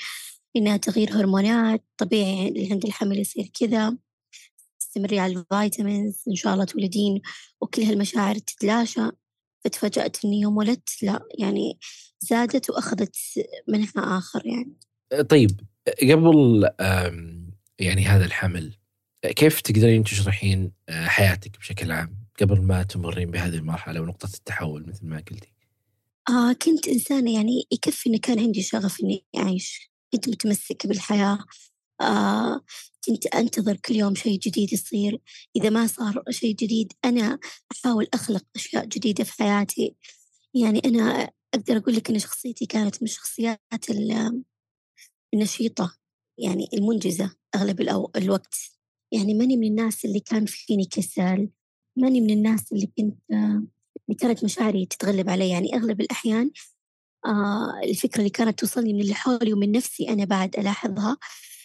إنها 0.55 0.77
تغيير 0.77 1.11
هرمونات 1.11 1.83
طبيعي 1.97 2.67
عند 2.71 2.85
الحمل 2.85 3.19
يصير 3.19 3.51
كذا. 3.59 3.97
استمري 4.95 5.19
على 5.19 5.33
الفيتامينز 5.33 6.23
إن 6.27 6.35
شاء 6.35 6.53
الله 6.53 6.65
تولدين 6.65 7.21
وكل 7.61 7.81
هالمشاعر 7.81 8.35
تتلاشى 8.37 9.09
فتفاجأت 9.63 10.25
إني 10.25 10.41
يوم 10.41 10.57
ولدت 10.57 10.89
لا 11.03 11.19
يعني 11.39 11.79
زادت 12.19 12.69
وأخذت 12.69 13.15
منحى 13.67 13.99
آخر 13.99 14.41
يعني 14.45 14.77
طيب 15.29 15.51
قبل 16.11 16.69
يعني 17.79 18.05
هذا 18.05 18.25
الحمل 18.25 18.75
كيف 19.25 19.61
تقدرين 19.61 20.03
تشرحين 20.03 20.71
آه، 20.89 21.07
حياتك 21.07 21.57
بشكل 21.59 21.91
عام 21.91 22.17
قبل 22.41 22.61
ما 22.61 22.83
تمرين 22.83 23.31
بهذه 23.31 23.55
المرحلة 23.55 24.01
ونقطة 24.01 24.29
التحول 24.33 24.85
مثل 24.87 25.05
ما 25.05 25.23
قلتي؟ 25.31 25.53
آه 26.29 26.53
كنت 26.53 26.87
إنسانة 26.87 27.33
يعني 27.33 27.67
يكفي 27.71 28.09
إن 28.09 28.17
كان 28.17 28.39
عندي 28.39 28.61
شغف 28.61 29.01
إني 29.03 29.25
أعيش 29.37 29.91
كنت 30.13 30.29
متمسكة 30.29 30.89
بالحياة 30.89 31.39
آه 32.01 32.61
كنت 33.05 33.25
أنتظر 33.27 33.75
كل 33.77 33.95
يوم 33.95 34.15
شيء 34.15 34.39
جديد 34.39 34.73
يصير. 34.73 35.19
إذا 35.55 35.69
ما 35.69 35.87
صار 35.87 36.23
شيء 36.29 36.55
جديد 36.55 36.93
أنا 37.05 37.39
أحاول 37.71 38.07
أخلق 38.13 38.43
أشياء 38.55 38.85
جديدة 38.85 39.23
في 39.23 39.33
حياتي. 39.43 39.95
يعني 40.53 40.79
أنا 40.85 41.31
أقدر 41.53 41.77
أقول 41.77 41.95
لك 41.95 42.09
أن 42.09 42.19
شخصيتي 42.19 42.65
كانت 42.65 42.95
من 43.03 43.07
الشخصيات 43.07 43.61
النشيطة 45.33 45.97
يعني 46.39 46.69
المنجزة 46.73 47.35
أغلب 47.55 47.81
الوقت. 48.17 48.55
يعني 49.11 49.33
ماني 49.33 49.57
من 49.57 49.67
الناس 49.67 50.05
اللي 50.05 50.19
كان 50.19 50.45
فيني 50.45 50.85
كسل 50.85 51.49
ماني 51.97 52.21
من 52.21 52.29
الناس 52.29 52.71
اللي 52.73 52.87
كنت 52.97 53.17
اللي 53.31 54.17
كانت 54.19 54.43
مشاعري 54.43 54.85
تتغلب 54.85 55.29
علي. 55.29 55.49
يعني 55.49 55.75
أغلب 55.75 56.01
الأحيان 56.01 56.51
آه 57.25 57.79
الفكرة 57.83 58.19
اللي 58.19 58.29
كانت 58.29 58.59
توصلني 58.59 58.93
من 58.93 59.01
اللي 59.01 59.13
حولي 59.15 59.53
ومن 59.53 59.71
نفسي 59.71 60.09
أنا 60.09 60.25
بعد 60.25 60.59
ألاحظها. 60.59 61.17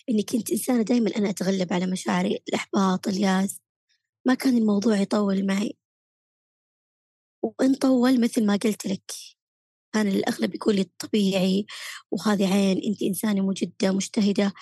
إني 0.08 0.22
كنت 0.22 0.50
إنسانة 0.50 0.82
دايما 0.82 1.10
أنا 1.16 1.30
أتغلب 1.30 1.72
على 1.72 1.86
مشاعري 1.86 2.42
الإحباط 2.48 3.08
الياس. 3.08 3.60
ما 4.26 4.34
كان 4.34 4.56
الموضوع 4.58 4.96
يطول 5.00 5.46
معي. 5.46 5.76
وإن 7.42 7.74
طول 7.74 8.20
مثل 8.20 8.46
ما 8.46 8.56
قلت 8.56 8.86
لك. 8.86 9.12
كان 9.94 10.08
الأغلب 10.08 10.54
يقول 10.54 10.76
لي 10.76 10.86
طبيعي 10.98 11.66
وهذه 12.10 12.54
عين 12.54 12.82
أنت 12.84 13.02
إنسانة 13.02 13.42
مجدة 13.46 13.92
مجتهدة. 13.92 14.52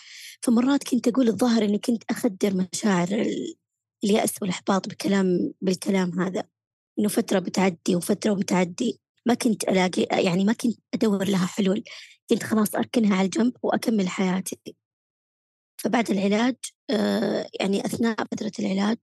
فمرات 0.42 0.84
كنت 0.84 1.08
أقول 1.08 1.28
الظاهر 1.28 1.64
إني 1.64 1.78
كنت 1.78 2.02
أخدر 2.10 2.54
مشاعر 2.74 3.26
اليأس 4.04 4.42
والإحباط 4.42 4.88
بكلام 4.88 5.52
بالكلام 5.60 6.20
هذا. 6.20 6.44
إنه 6.98 7.08
فترة 7.08 7.38
بتعدي 7.38 7.96
وفترة 7.96 8.30
وبتعدي 8.30 9.00
ما 9.26 9.34
كنت 9.34 9.64
ألاقي 9.64 10.24
يعني 10.24 10.44
ما 10.44 10.52
كنت 10.52 10.78
أدور 10.94 11.24
لها 11.24 11.46
حلول. 11.46 11.84
كنت 12.30 12.42
خلاص 12.42 12.74
أركنها 12.74 13.16
على 13.16 13.24
الجنب 13.26 13.52
وأكمل 13.62 14.08
حياتي. 14.08 14.77
فبعد 15.78 16.10
العلاج 16.10 16.56
آه، 16.90 17.46
يعني 17.60 17.86
أثناء 17.86 18.16
فترة 18.24 18.52
العلاج 18.58 18.98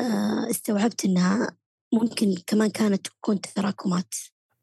آه، 0.00 0.50
استوعبت 0.50 1.04
إنها 1.04 1.56
ممكن 1.92 2.34
كمان 2.46 2.70
كانت 2.70 3.06
تكون 3.06 3.40
تراكمات 3.40 4.14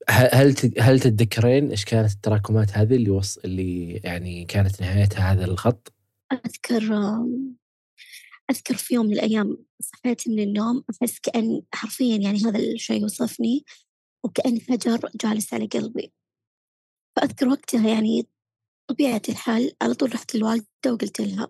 هل 0.09 0.55
هل 0.79 0.99
تتذكرين 0.99 1.69
إيش 1.69 1.85
كانت 1.85 2.11
التراكمات 2.11 2.77
هذه 2.77 2.95
اللي 2.95 3.09
وص 3.09 3.37
اللي 3.37 3.91
يعني 4.03 4.45
كانت 4.45 4.81
نهايتها 4.81 5.33
هذا 5.33 5.45
الخط؟ 5.45 5.93
أذكر 6.45 6.83
أذكر 8.51 8.75
في 8.75 8.93
يوم 8.93 9.05
من 9.05 9.13
الأيام 9.13 9.57
صحيت 9.81 10.27
من 10.27 10.39
النوم 10.39 10.83
أحس 10.89 11.19
كأن 11.19 11.61
حرفيا 11.73 12.17
يعني 12.17 12.39
هذا 12.39 12.59
الشيء 12.59 13.03
وصفني 13.03 13.65
وكأن 14.23 14.59
فجر 14.59 15.09
جالس 15.15 15.53
على 15.53 15.65
قلبي 15.65 16.11
فأذكر 17.15 17.47
وقتها 17.47 17.89
يعني 17.89 18.27
طبيعة 18.89 19.21
الحال 19.29 19.71
على 19.81 19.93
طول 19.93 20.13
رحت 20.15 20.35
للوالدة 20.35 20.65
وقلت 20.87 21.21
لها 21.21 21.47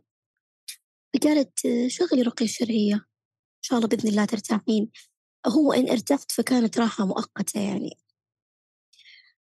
فقالت 1.14 1.60
شغلي 1.88 2.22
رقية 2.22 2.48
شرعية؟ 2.48 2.96
إن 2.96 3.62
شاء 3.62 3.78
الله 3.78 3.90
بإذن 3.90 4.10
الله 4.10 4.26
ترتاحين. 4.26 4.92
هو 5.48 5.74
إن 5.74 5.90
ارتحت 5.90 6.32
فكانت 6.32 6.80
راحة 6.80 7.06
مؤقتة 7.06 7.60
يعني. 7.60 8.00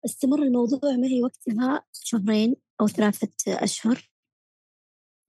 استمر 0.04 0.42
الموضوع 0.42 0.80
معي 0.82 1.22
وقتها 1.22 1.84
شهرين 1.92 2.56
أو 2.80 2.88
ثلاثة 2.88 3.28
أشهر. 3.48 4.10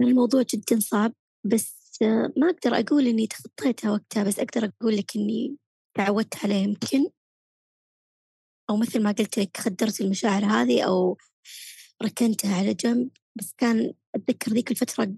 الموضوع 0.01 0.41
جدا 0.41 0.79
صعب 0.79 1.13
بس 1.43 1.97
ما 2.37 2.49
أقدر 2.49 2.79
أقول 2.79 3.07
إني 3.07 3.27
تخطيتها 3.27 3.91
وقتها 3.91 4.23
بس 4.23 4.39
أقدر 4.39 4.65
أقول 4.65 4.97
لك 4.97 5.15
إني 5.15 5.57
تعودت 5.97 6.35
عليه 6.43 6.55
يمكن. 6.63 7.09
أو 8.69 8.77
مثل 8.77 9.03
ما 9.03 9.11
قلت 9.11 9.39
لك 9.39 9.57
خدرت 9.57 10.01
المشاعر 10.01 10.45
هذه 10.45 10.81
أو 10.81 11.17
ركنتها 12.03 12.55
على 12.55 12.73
جنب 12.73 13.09
بس 13.35 13.53
كان 13.57 13.93
أتذكر 14.15 14.53
ذيك 14.53 14.71
الفترة 14.71 15.13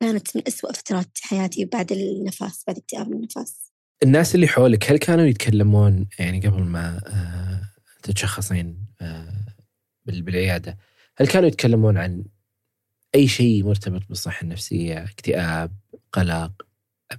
كانت 0.00 0.36
من 0.36 0.42
أسوأ 0.46 0.72
فترات 0.72 1.18
حياتي 1.22 1.64
بعد 1.64 1.92
النفاس 1.92 2.64
بعد 2.66 2.78
اكتئاب 2.78 3.12
النفاس. 3.12 3.72
الناس 4.02 4.34
اللي 4.34 4.48
حولك 4.48 4.90
هل 4.90 4.96
كانوا 4.96 5.24
يتكلمون 5.24 6.08
يعني 6.18 6.46
قبل 6.46 6.62
ما 6.62 7.00
آه، 7.06 7.60
تتشخصين 8.02 8.86
آه، 9.00 9.44
بالعيادة 10.06 10.78
هل 11.16 11.26
كانوا 11.26 11.48
يتكلمون 11.48 11.96
عن 11.96 12.24
أي 13.14 13.28
شيء 13.28 13.64
مرتبط 13.64 14.02
بالصحة 14.08 14.42
النفسية 14.42 15.04
اكتئاب 15.04 15.72
قلق 16.12 16.52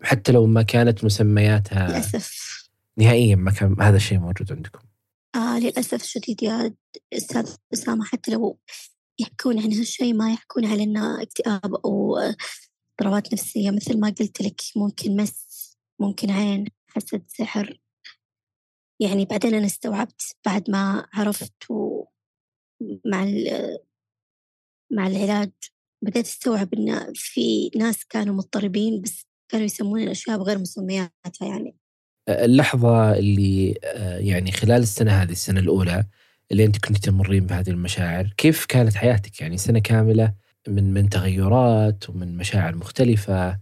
حتى 0.02 0.32
لو 0.32 0.46
ما 0.46 0.62
كانت 0.62 1.04
مسمياتها 1.04 1.88
للأسف. 1.88 2.70
نهائيا 2.98 3.36
ما 3.36 3.52
كان 3.52 3.82
هذا 3.82 3.98
الشيء 3.98 4.20
موجود 4.20 4.52
عندكم؟ 4.52 4.89
آه 5.36 5.60
للأسف 5.60 6.02
الشديد 6.04 6.44
يا 6.44 6.76
أستاذ 7.14 7.56
أسامة 7.74 8.06
حتى 8.06 8.32
لو 8.32 8.60
يحكون 9.20 9.60
عن 9.60 9.74
هالشيء 9.74 10.14
ما 10.14 10.34
يحكون 10.34 10.66
على 10.66 10.84
إنه 10.84 11.22
اكتئاب 11.22 11.76
أو 11.86 12.18
اضطرابات 12.18 13.34
نفسية 13.34 13.72
مثل 13.72 14.00
ما 14.00 14.10
قلت 14.20 14.42
لك 14.42 14.62
ممكن 14.76 15.18
مس 15.18 15.78
ممكن 16.00 16.32
عين 16.32 16.66
حسد 16.88 17.24
سحر. 17.28 17.80
يعني 19.02 19.26
بعدين 19.26 19.54
أنا 19.56 19.66
استوعبت 19.66 20.22
بعد 20.46 20.70
ما 20.72 21.08
عرفت 21.14 21.54
مع 23.06 23.26
مع 24.92 25.08
العلاج 25.08 25.52
بدأت 26.02 26.26
أستوعب 26.26 26.74
إن 26.74 27.14
في 27.16 27.70
ناس 27.78 28.06
كانوا 28.06 28.36
مضطربين 28.36 29.02
بس 29.02 29.26
كانوا 29.50 29.66
يسمون 29.66 30.02
الأشياء 30.04 30.38
بغير 30.38 30.60
مسمياتها 30.60 31.48
يعني. 31.48 31.79
اللحظة 32.30 33.12
اللي 33.18 33.80
آه، 33.84 34.18
يعني 34.18 34.52
خلال 34.52 34.82
السنة 34.82 35.12
هذه 35.12 35.32
السنة 35.32 35.60
الأولى 35.60 36.06
اللي 36.52 36.66
أنت 36.66 36.86
كنت 36.86 36.98
تمرين 36.98 37.46
بهذه 37.46 37.70
المشاعر 37.70 38.34
كيف 38.38 38.66
كانت 38.66 38.96
حياتك؟ 38.96 39.42
يعني 39.42 39.58
سنة 39.58 39.80
كاملة 39.80 40.34
من 40.68 40.94
من 40.94 41.10
تغيرات 41.10 42.10
ومن 42.10 42.38
مشاعر 42.38 42.76
مختلفة 42.76 43.60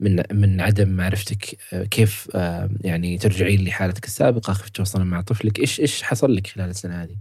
من 0.00 0.22
من 0.32 0.60
عدم 0.60 0.88
معرفتك 0.88 1.58
آه، 1.72 1.84
كيف 1.84 2.28
آه، 2.34 2.70
يعني 2.80 3.18
ترجعين 3.18 3.64
لحالتك 3.64 4.04
السابقة 4.04 4.52
كيف 4.54 4.68
تتواصلين 4.68 5.06
مع 5.06 5.20
طفلك. 5.20 5.58
إيش 5.58 5.80
إيش 5.80 6.02
حصل 6.02 6.34
لك 6.34 6.46
خلال 6.46 6.70
السنة 6.70 7.02
هذه؟ 7.02 7.16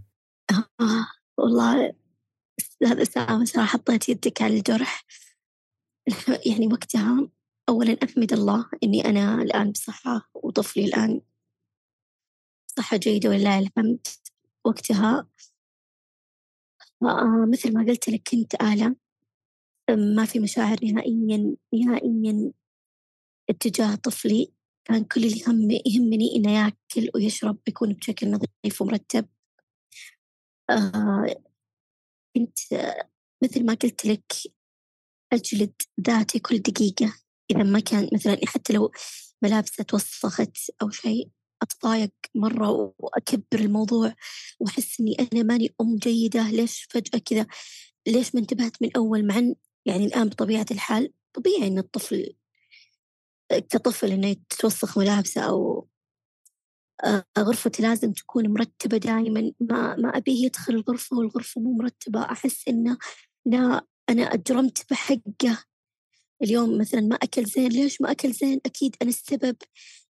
آه 0.52 1.08
والله 1.38 1.94
هذا 2.86 3.04
ساعة 3.04 3.46
صراحة 3.46 3.68
حطيت 3.68 4.10
يدك 4.10 4.42
على 4.42 4.58
الجرح. 4.58 5.06
يعني 6.50 6.68
وقتها 6.68 7.30
أولا 7.70 7.98
أحمد 8.04 8.34
الله 8.34 8.66
إني 8.84 9.06
أنا 9.06 9.42
الآن 9.42 9.72
بصحة 9.72 10.30
وطفلي 10.34 10.86
الآن 10.86 11.22
صحة 12.76 12.98
جيدة 12.98 13.30
ولله 13.30 13.60
الحمد 13.60 14.08
وقتها. 14.66 15.28
آه 17.04 17.46
مثل 17.54 17.74
ما 17.74 17.86
قلت 17.86 18.10
لك 18.10 18.22
كنت 18.32 18.56
آلة. 18.64 18.96
ما 20.16 20.26
في 20.26 20.40
مشاعر 20.40 20.78
نهائيا 20.84 21.56
نهائيا 21.74 22.54
اتجاه 23.50 23.96
طفلي. 23.96 24.54
كان 24.86 25.04
كل 25.04 25.26
اللي 25.26 25.44
هم 25.48 25.72
يهمني 25.72 26.36
إنه 26.36 26.52
ياكل 26.52 27.12
ويشرب 27.16 27.60
يكون 27.68 27.94
بشكل 27.94 28.32
نظيف 28.32 28.82
ومرتب. 28.82 29.28
آه 30.70 31.26
كنت 32.36 32.60
مثل 33.44 33.66
ما 33.66 33.74
قلت 33.74 34.06
لك 34.06 34.34
أجلد 35.34 35.74
ذاتي 36.08 36.40
كل 36.40 36.60
دقيقة. 36.60 37.27
إذا 37.52 37.64
ما 37.64 37.80
كان 37.80 38.10
مثلا 38.14 38.38
حتى 38.48 38.74
لو 38.74 38.92
ملابسه 39.42 39.84
توسخت 39.84 40.58
أو 40.82 40.90
شيء 40.90 41.30
أتضايق 41.62 42.12
مرة 42.36 42.94
وأكبر 43.00 43.60
الموضوع 43.60 44.14
وأحس 44.60 45.00
إني 45.00 45.18
أنا 45.20 45.44
ماني 45.44 45.74
أم 45.82 45.98
جيدة 45.98 46.50
ليش 46.50 46.88
فجأة 46.90 47.20
كذا؟ 47.20 47.48
ليش 48.08 48.36
ما 48.36 48.42
انتبهت 48.42 48.82
من 48.82 48.90
أول؟ 48.96 49.28
مع 49.28 49.36
يعني 49.86 50.06
الآن 50.06 50.30
بطبيعة 50.30 50.66
الحال 50.72 51.14
طبيعي 51.34 51.68
إن 51.68 51.78
الطفل 51.78 52.36
كطفل 53.52 54.12
إنه 54.12 54.28
يتوسخ 54.28 54.98
ملابسه 54.98 55.42
أو 55.42 55.88
آه، 57.04 57.26
غرفتي 57.40 57.84
لازم 57.84 58.14
تكون 58.14 58.54
مرتبة 58.54 58.98
دائما 58.98 59.52
ما 59.60 59.96
ما 59.96 60.18
أبيه 60.18 60.46
يدخل 60.46 60.74
الغرفة 60.74 61.18
والغرفة 61.18 61.62
مو 61.62 61.74
مرتبة. 61.74 62.22
أحس 62.22 62.68
إنه 62.68 62.98
لا 63.46 63.86
أنا 64.10 64.34
أجرمت 64.34 64.86
بحقه. 64.92 65.64
اليوم 66.44 66.78
مثلا 66.78 67.02
ما 67.02 67.16
أكل 67.16 67.46
زين 67.46 67.72
ليش 67.72 68.02
ما 68.02 68.12
أكل 68.12 68.32
زين؟ 68.32 68.62
أكيد 68.66 68.96
أنا 69.02 69.10
السبب. 69.10 69.56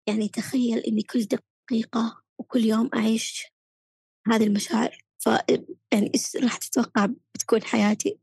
يعني 0.07 0.27
تخيل 0.29 0.77
إني 0.79 1.01
كل 1.01 1.23
دقيقة 1.23 2.23
وكل 2.39 2.65
يوم 2.65 2.89
أعيش 2.95 3.45
هذه 4.27 4.43
المشاعر. 4.43 5.05
ف 5.19 5.27
يعني 5.93 6.11
إيش 6.15 6.35
راح 6.35 6.57
تتوقع 6.57 7.07
بتكون 7.35 7.63
حياتي؟ 7.63 8.19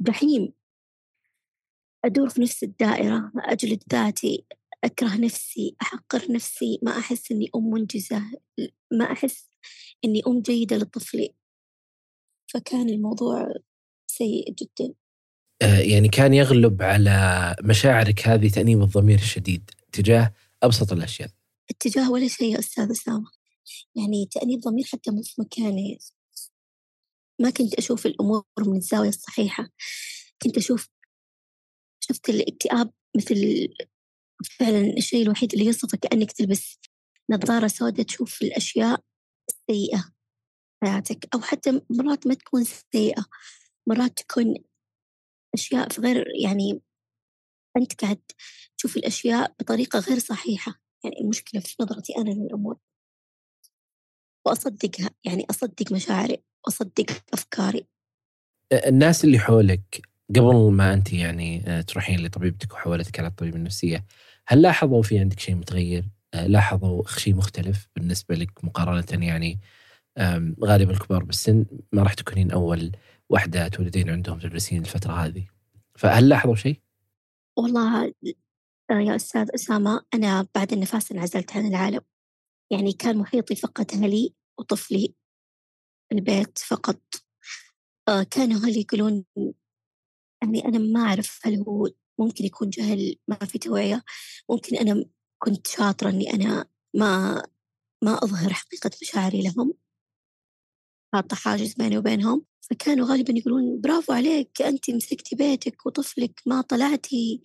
جحيم 0.00 0.52
أدور 2.04 2.28
في 2.28 2.40
نفس 2.40 2.62
الدائرة 2.62 3.32
أجلد 3.36 3.82
ذاتي 3.92 4.46
أكره 4.84 5.16
نفسي 5.16 5.76
أحقر 5.82 6.32
نفسي. 6.32 6.78
ما 6.82 6.98
أحس 6.98 7.32
إني 7.32 7.50
أم 7.56 7.70
منجزة 7.70 8.22
ما 8.92 9.12
أحس 9.12 9.48
إني 10.04 10.22
أم 10.26 10.40
جيدة 10.42 10.76
لطفلي. 10.76 11.34
فكان 12.54 12.88
الموضوع 12.90 13.54
سيء 14.06 14.52
جدا. 14.52 14.94
يعني 15.62 16.08
كان 16.08 16.34
يغلب 16.34 16.82
على 16.82 17.56
مشاعرك 17.62 18.28
هذه 18.28 18.48
تأنيب 18.48 18.82
الضمير 18.82 19.18
الشديد 19.18 19.70
تجاه 19.92 20.32
أبسط 20.62 20.92
الأشياء. 20.92 21.28
اتجاه 21.70 22.10
ولا 22.10 22.28
شيء 22.28 22.52
يا 22.52 22.58
أستاذ 22.58 22.90
أسامة 22.90 23.30
يعني 23.94 24.26
تأنيب 24.26 24.60
ضمير 24.60 24.84
حتى 24.84 25.10
مو 25.10 25.22
في 25.22 25.40
مكاني. 25.40 25.98
ما 27.40 27.50
كنت 27.50 27.74
أشوف 27.74 28.06
الأمور 28.06 28.44
من 28.58 28.76
الزاوية 28.76 29.08
الصحيحة. 29.08 29.68
كنت 30.42 30.56
أشوف 30.56 30.88
شفت 32.00 32.28
الاكتئاب 32.28 32.92
مثل 33.16 33.68
فعلا 34.58 34.80
الشيء 34.96 35.22
الوحيد 35.22 35.52
اللي 35.52 35.66
يصفه 35.66 35.98
كأنك 35.98 36.32
تلبس 36.32 36.78
نظارة 37.30 37.66
سوداء 37.66 38.06
تشوف 38.06 38.42
الأشياء 38.42 39.00
السيئة 39.48 39.98
في 40.80 40.86
حياتك 40.90 41.28
أو 41.34 41.40
حتى 41.40 41.80
مرات 41.90 42.26
ما 42.26 42.34
تكون 42.34 42.64
سيئة 42.92 43.26
مرات 43.86 44.18
تكون 44.18 44.54
أشياء 45.56 45.88
في 45.88 46.00
غير 46.00 46.24
يعني 46.42 46.80
أنت 47.76 48.00
قاعد 48.00 48.20
تشوف 48.78 48.96
الأشياء 48.96 49.54
بطريقة 49.60 49.98
غير 49.98 50.18
صحيحة. 50.18 50.80
يعني 51.04 51.20
المشكلة 51.20 51.60
في 51.60 51.76
نظرتي 51.80 52.12
أنا 52.18 52.30
للأمور. 52.30 52.76
وأصدقها 54.46 55.10
يعني 55.24 55.46
أصدق 55.50 55.92
مشاعري 55.92 56.38
وأصدق 56.66 57.06
أفكاري. 57.32 57.86
الناس 58.72 59.24
اللي 59.24 59.38
حولك 59.38 60.00
قبل 60.30 60.72
ما 60.72 60.94
أنت 60.94 61.12
يعني 61.12 61.82
تروحين 61.82 62.26
لطبيبتك 62.26 62.72
وحولتك 62.72 63.18
على 63.18 63.28
الطبيب 63.28 63.56
النفسية 63.56 64.04
هل 64.46 64.62
لاحظوا 64.62 65.02
في 65.02 65.18
عندك 65.18 65.40
شيء 65.40 65.54
متغير؟ 65.54 66.04
لاحظوا 66.34 67.02
شيء 67.18 67.34
مختلف 67.34 67.88
بالنسبة 67.96 68.34
لك 68.34 68.64
مقارنة 68.64 69.26
يعني 69.26 69.60
غالبا 70.64 70.92
الكبار 70.92 71.24
بالسن 71.24 71.66
ما 71.92 72.02
راح 72.02 72.14
تكونين 72.14 72.50
أول 72.50 72.92
واحدة 73.28 73.68
تولدين 73.68 74.10
عندهم 74.10 74.38
تدرسين 74.38 74.80
الفترة 74.80 75.12
هذه. 75.12 75.46
فهل 75.94 76.28
لاحظوا 76.28 76.54
شيء؟ 76.54 76.80
والله 77.58 78.14
آه، 78.90 79.00
يا 79.00 79.16
أستاذ 79.16 79.48
أسامة 79.54 80.04
أنا 80.14 80.46
بعد 80.54 80.72
النفاس 80.72 81.12
انعزلت 81.12 81.56
عن 81.56 81.66
العالم. 81.66 82.00
يعني 82.70 82.92
كان 82.92 83.18
محيطي 83.18 83.56
فقط 83.56 83.92
أهلي 83.94 84.34
وطفلي 84.58 85.14
البيت 86.12 86.58
فقط. 86.58 87.00
آه، 88.08 88.22
كانوا 88.22 88.60
أهلي 88.60 88.80
يقولون 88.80 89.24
يعني 90.42 90.64
أنا 90.64 90.78
ما 90.78 91.00
أعرف 91.00 91.40
هل 91.44 91.64
هو 91.68 91.88
ممكن 92.18 92.44
يكون 92.44 92.70
جهل 92.70 93.16
ما 93.28 93.36
في 93.36 93.58
توعية. 93.58 94.04
ممكن 94.50 94.76
أنا 94.76 95.04
كنت 95.38 95.66
شاطرة 95.66 96.10
إني 96.10 96.34
أنا 96.34 96.66
ما 96.96 97.42
ما 98.04 98.14
أظهر 98.24 98.52
حقيقة 98.52 98.90
مشاعري 99.02 99.42
لهم. 99.42 99.74
حاطة 101.14 101.36
حاجز 101.36 101.74
بيني 101.74 101.98
وبينهم. 101.98 102.44
فكانوا 102.70 103.06
غالبا 103.08 103.34
يقولون 103.38 103.80
برافو 103.80 104.12
عليك 104.12 104.62
أنت 104.62 104.90
مسكتي 104.90 105.36
بيتك 105.36 105.86
وطفلك 105.86 106.40
ما 106.46 106.60
طلعتي. 106.60 107.42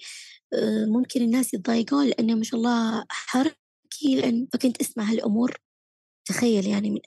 آه، 0.53 0.85
ممكن 0.85 1.21
الناس 1.21 1.53
يتضايقون 1.53 2.07
لأنه 2.07 2.35
ما 2.35 2.43
شاء 2.43 2.59
الله 2.59 3.05
حركي 3.09 4.15
لأن 4.15 4.47
فكنت 4.53 4.81
أسمع 4.81 5.03
هالأمور. 5.03 5.57
تخيل 6.25 6.67
يعني 6.67 6.91
من 6.91 6.99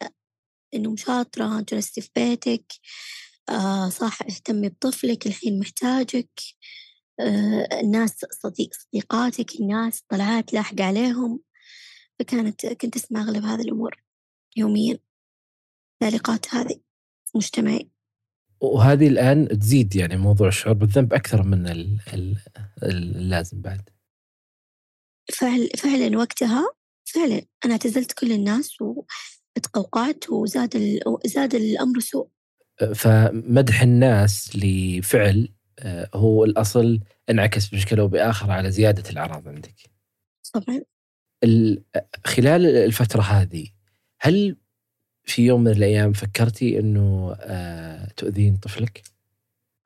إنه 0.75 0.97
شاطرة 0.97 1.61
جلستي 1.73 2.01
في 2.01 2.11
بيتك. 2.17 2.73
آه 3.51 3.89
صح 3.91 4.23
اهتمي 4.23 4.69
بطفلك 4.69 5.27
الحين 5.27 5.61
محتاجك. 5.61 6.31
آه 7.21 7.69
الناس 7.83 8.13
صديق 8.45 8.71
صديقاتك 8.75 9.57
الناس 9.61 10.03
طلعات 10.11 10.55
لاحق 10.55 10.81
عليهم. 10.81 11.41
فكانت 12.21 12.67
كنت 12.67 12.97
أسمع 12.97 13.23
أغلب 13.23 13.45
هذه 13.45 13.63
الأمور 13.63 14.03
يوميا. 14.57 14.99
التعليقات 16.05 16.55
هذه. 16.55 16.81
مجتمعي. 17.35 17.91
وهذه 18.61 19.09
الآن 19.09 19.59
تزيد 19.59 19.97
يعني 19.97 20.17
موضوع 20.17 20.49
الشعور 20.49 20.77
بالذنب 20.77 21.13
أكثر 21.13 21.43
من 21.43 21.67
اللازم 22.83 23.61
بعد. 23.61 23.89
فعل 25.35 25.69
فعلا 25.77 26.19
وقتها 26.19 26.65
فعلا 27.05 27.43
أنا 27.65 27.73
اعتزلت 27.73 28.13
كل 28.13 28.33
الناس 28.33 28.77
وتقوقعت 28.81 30.31
وزاد 30.31 31.01
زاد 31.27 31.55
الأمر 31.55 32.01
سوء. 32.01 32.29
فمدح 32.95 33.83
الناس 33.83 34.57
لفعل 34.57 35.49
آه، 35.79 36.11
هو 36.15 36.45
الأصل 36.45 37.01
انعكس 37.31 37.69
بشكل 37.69 38.01
أو 38.01 38.09
بآخر 38.09 38.51
على 38.51 38.71
زيادة 38.71 39.11
الأعراض 39.11 39.49
عندك. 39.49 39.91
طبعا. 40.53 40.81
خلال 42.25 42.67
الفترة 42.67 43.23
هذه 43.23 43.69
هل 44.21 44.57
في 45.25 45.43
يوم 45.47 45.65
من 45.65 45.71
الأيام 45.71 46.13
فكرتي 46.13 46.79
أنه 46.79 47.37
آه، 47.41 48.09
تؤذين 48.17 48.57
طفلك؟ 48.57 49.03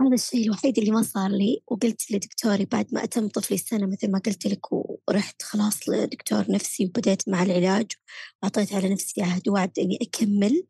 هذا 0.00 0.14
الشيء 0.14 0.44
الوحيد 0.44 0.78
اللي 0.78 0.90
ما 0.90 1.02
صار 1.02 1.30
لي 1.30 1.62
وقلت 1.66 2.10
لدكتوري 2.10 2.64
بعد 2.64 2.86
ما 2.92 3.04
أتم 3.04 3.28
طفلي 3.28 3.54
السنة 3.54 3.86
مثل 3.86 4.10
ما 4.10 4.18
قلت 4.18 4.46
لك 4.46 4.72
ورحت 4.72 5.42
خلاص 5.42 5.88
لدكتور 5.88 6.44
نفسي 6.50 6.84
وبدأت 6.84 7.28
مع 7.28 7.42
العلاج 7.42 7.92
وأعطيت 8.42 8.72
على 8.74 8.88
نفسي 8.88 9.22
عهد 9.22 9.48
ووعد 9.48 9.78
إني 9.78 9.98
أكمل 10.02 10.62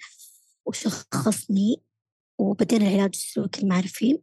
وشخصني 0.66 1.82
وبدينا 2.38 2.88
العلاج 2.88 3.10
السلوكي 3.14 3.62
المعرفي 3.62 4.18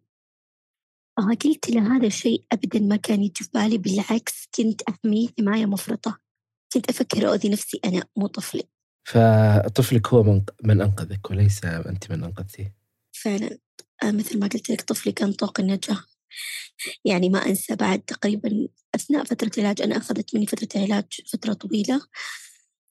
آه 1.19 1.33
قلت 1.45 1.69
له 1.69 1.97
هذا 1.97 2.07
الشيء 2.07 2.45
أبدا 2.51 2.79
ما 2.79 2.95
كان 2.95 3.23
يجي 3.23 3.43
في 3.43 3.49
بالي 3.53 3.77
بالعكس 3.77 4.47
كنت 4.55 4.81
أحميه 4.81 5.27
حماية 5.39 5.65
مفرطة. 5.65 6.19
كنت 6.73 6.89
أفكر 6.89 7.29
أؤذي 7.29 7.49
نفسي 7.49 7.79
أنا 7.85 8.03
مو 8.17 8.27
طفلي. 8.27 8.63
فطفلك 9.05 10.07
هو 10.07 10.23
من, 10.23 10.41
من 10.63 10.81
أنقذك 10.81 11.31
وليس 11.31 11.65
أنت 11.65 12.11
من 12.11 12.23
أنقذتيه؟ 12.23 12.75
فعلا. 13.11 13.57
آه، 14.03 14.11
مثل 14.11 14.39
ما 14.39 14.47
قلت 14.47 14.69
لك 14.69 14.81
طفلي 14.81 15.11
كان 15.11 15.33
طوق 15.33 15.59
النجاة. 15.59 16.03
يعني 17.05 17.29
ما 17.29 17.45
أنسى 17.45 17.75
بعد 17.75 17.99
تقريبا 17.99 18.67
أثناء 18.95 19.23
فترة 19.23 19.51
العلاج. 19.57 19.81
أنا 19.81 19.97
أخذت 19.97 20.35
مني 20.35 20.45
فترة 20.45 20.67
العلاج 20.75 21.05
فترة 21.33 21.53
طويلة. 21.53 22.01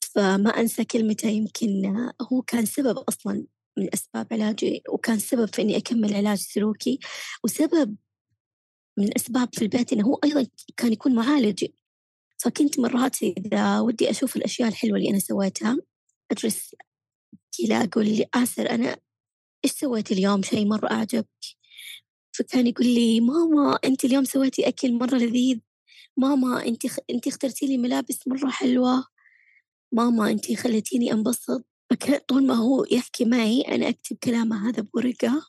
فما 0.00 0.50
أنسى 0.50 0.84
كلمته 0.84 1.28
يمكن 1.28 1.94
هو 2.32 2.42
كان 2.42 2.66
سبب 2.66 2.98
أصلا 2.98 3.46
من 3.78 3.88
أسباب 3.94 4.26
علاجي 4.32 4.82
وكان 4.88 5.18
سبب 5.18 5.54
في 5.54 5.62
إني 5.62 5.76
أكمل 5.76 6.14
علاج 6.14 6.38
سلوكي 6.38 6.98
وسبب 7.44 7.96
من 8.98 9.04
الأسباب 9.04 9.48
في 9.54 9.62
البيت 9.62 9.92
إنه 9.92 10.06
هو 10.06 10.20
أيضا 10.24 10.46
كان 10.76 10.92
يكون 10.92 11.14
معالجي. 11.14 11.74
فكنت 12.38 12.78
مرات 12.78 13.22
إذا 13.22 13.80
ودي 13.80 14.10
أشوف 14.10 14.36
الأشياء 14.36 14.68
الحلوة 14.68 14.96
اللي 14.96 15.10
أنا 15.10 15.18
سويتها 15.18 15.78
أجلس 16.34 16.74
كذا 17.58 17.84
أقول 17.84 18.06
لي 18.06 18.26
آسر 18.34 18.70
أنا 18.70 18.96
إيش 19.64 19.72
سويت 19.72 20.12
اليوم؟ 20.12 20.42
شيء 20.42 20.66
مرة 20.66 20.90
أعجبك؟ 20.90 21.26
فكان 22.32 22.66
يقول 22.66 22.86
لي 22.86 23.20
ماما 23.20 23.78
أنت 23.84 24.04
اليوم 24.04 24.24
سويتي 24.24 24.68
أكل 24.68 24.92
مرة 24.92 25.16
لذيذ. 25.16 25.58
ماما 26.16 26.66
أنت 26.66 26.86
خ... 26.86 26.98
أنت 27.10 27.26
اخترتي 27.26 27.66
لي 27.66 27.76
ملابس 27.76 28.28
مرة 28.28 28.50
حلوة. 28.50 29.04
ماما 29.92 30.30
أنت 30.30 30.52
خليتيني 30.52 31.12
أنبسط. 31.12 31.66
فكان 31.90 32.20
طول 32.28 32.46
ما 32.46 32.54
هو 32.54 32.84
يحكي 32.90 33.24
معي 33.24 33.60
أنا 33.60 33.88
أكتب 33.88 34.16
كلامه 34.16 34.68
هذا 34.68 34.82
بورقة 34.94 35.46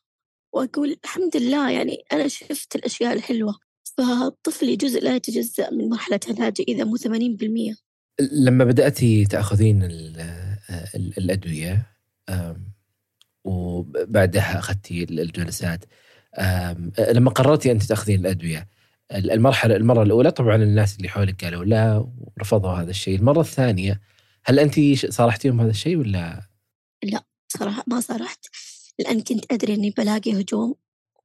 وأقول 0.54 0.98
الحمد 1.04 1.38
لله 1.38 1.70
يعني 1.70 2.04
أنا 2.14 2.28
شفت 2.28 2.76
الأشياء 2.76 3.14
الحلوة. 3.14 3.60
فطفلي 3.98 4.76
جزء 4.76 5.04
لا 5.04 5.16
يتجزأ 5.16 5.70
من 5.72 5.90
مرحلة 5.90 6.20
علاجي 6.30 6.66
إذا 6.68 6.84
مو 6.84 6.98
80% 6.98 7.86
لما 8.32 8.64
بدأتي 8.64 9.26
تأخذين 9.26 9.84
الأدوية. 10.96 11.98
وبعدها 13.44 14.60
أخذتي 14.60 15.04
الجلسات. 15.04 15.86
لما 17.00 17.32
قررتي 17.32 17.72
أنت 17.72 17.84
تأخذين 17.84 18.20
الأدوية 18.20 18.68
المرحلة 19.12 19.76
المرة 19.76 20.04
الأولى 20.04 20.32
طبعا 20.32 20.56
الناس 20.56 20.98
اللي 20.98 21.10
حولك 21.10 21.44
قالوا 21.44 21.66
لا 21.66 22.08
ورفضوا 22.38 22.72
هذا 22.72 22.90
الشيء. 22.90 23.20
المرة 23.20 23.42
الثانية 23.42 24.02
هل 24.46 24.60
أنت 24.60 24.80
صارحتيهم 25.10 25.62
هذا 25.62 25.70
الشيء 25.70 25.98
ولا؟ 25.98 26.50
لا 27.04 27.24
صراحة 27.48 27.84
ما 27.88 28.00
صرحت 28.00 28.46
لأن 29.00 29.22
كنت 29.22 29.52
أدري 29.52 29.74
أني 29.74 29.90
بلاقي 29.90 30.42
هجوم 30.42 30.76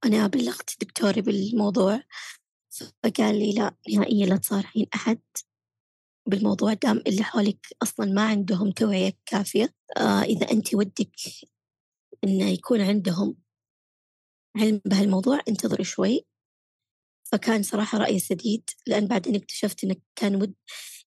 وأنا 0.04 0.26
بلغت 0.26 0.70
دكتوري 0.80 1.20
بالموضوع. 1.20 2.02
فقال 3.02 3.38
لي 3.38 3.52
لا 3.52 3.74
نهائيا 3.94 4.26
لا 4.26 4.36
تصارحين 4.36 4.86
أحد. 4.94 5.18
بالموضوع 6.30 6.72
دام 6.72 7.02
اللي 7.06 7.22
حولك 7.22 7.66
أصلا 7.82 8.12
ما 8.12 8.22
عندهم 8.22 8.70
توعية 8.70 9.16
كافية 9.26 9.74
آه 9.96 10.22
إذا 10.22 10.50
أنت 10.50 10.74
ودك 10.74 11.16
إنه 12.24 12.44
يكون 12.44 12.80
عندهم 12.80 13.36
علم 14.56 14.80
بهالموضوع 14.84 15.40
انتظري 15.48 15.84
شوي. 15.84 16.26
فكان 17.32 17.62
صراحة 17.62 17.98
رأي 17.98 18.18
سديد 18.18 18.70
لأن 18.86 19.06
بعدين 19.06 19.34
اكتشفت 19.34 19.84
إنه 19.84 19.96
كان 20.16 20.36
ود 20.36 20.54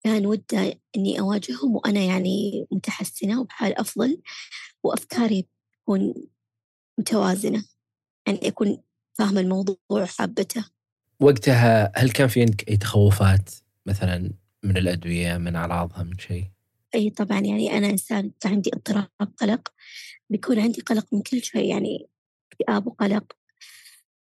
كان 0.05 0.27
وده 0.27 0.81
إني 0.96 1.20
أواجههم 1.20 1.77
وأنا 1.77 2.00
يعني 2.00 2.66
متحسنة 2.72 3.40
وبحال 3.40 3.79
أفضل 3.79 4.22
وأفكاري 4.83 5.48
تكون 5.72 6.14
متوازنة. 6.98 7.64
يعني 8.27 8.48
أكون 8.48 8.83
فاهمة 9.18 9.40
الموضوع 9.40 9.77
وحابته. 9.90 10.64
وقتها 11.20 11.92
هل 11.96 12.11
كان 12.11 12.29
في 12.29 12.40
عندك 12.40 12.68
أي 12.68 12.77
تخوفات 12.77 13.50
مثلا؟ 13.87 14.33
من 14.64 14.77
الأدوية 14.77 15.37
من 15.38 15.57
أعراضها 15.57 16.03
من 16.03 16.18
شيء؟ 16.18 16.44
أي 16.94 17.11
طبعا 17.11 17.40
يعني 17.40 17.79
أنا 17.79 17.90
إنسان 17.90 18.31
عندي 18.44 18.70
اضطراب 18.74 19.09
قلق 19.37 19.72
بيكون 20.31 20.59
عندي 20.59 20.81
قلق 20.81 21.07
من 21.14 21.22
كل 21.22 21.42
شيء 21.42 21.70
يعني 21.70 22.09
اكتئاب 22.53 22.87
وقلق. 22.87 23.37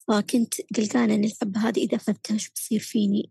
فكنت 0.09 0.55
قلقانة 0.76 1.14
إن 1.14 1.24
الحبة 1.24 1.68
هذه 1.68 1.85
إذا 1.85 1.96
أخذتها 1.96 2.37
شو 2.37 2.50
بصير 2.55 2.81
فيني؟ 2.81 3.31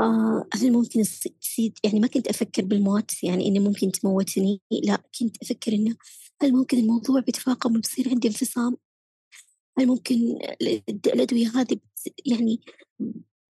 آه 0.00 0.48
هل 0.54 0.72
ممكن 0.72 1.02
تصير 1.40 1.72
يعني 1.84 2.00
ما 2.00 2.06
كنت 2.06 2.28
أفكر 2.28 2.64
بالموت 2.64 3.24
يعني 3.24 3.48
إنه 3.48 3.60
ممكن 3.60 3.92
تموتني 3.92 4.60
لا 4.70 5.02
كنت 5.20 5.42
أفكر 5.42 5.72
إنه 5.72 5.96
هل 6.42 6.52
ممكن 6.52 6.78
الموضوع 6.78 7.20
بيتفاقم 7.20 7.76
وبصير 7.76 8.08
عندي 8.08 8.28
انفصام؟ 8.28 8.76
هل 9.78 9.86
ممكن 9.86 10.38
الأدوية 11.06 11.48
هذه 11.54 11.78
يعني 12.26 12.60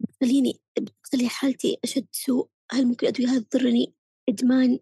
بتخليني 0.01 0.61
بتخلي 0.79 1.29
حالتي 1.29 1.79
أشد 1.85 2.07
سوء. 2.13 2.49
هل 2.71 2.87
ممكن 2.87 3.07
الأدوية 3.07 3.29
هذه 3.29 3.45
تضرني 3.51 3.95
إدمان؟ 4.29 4.79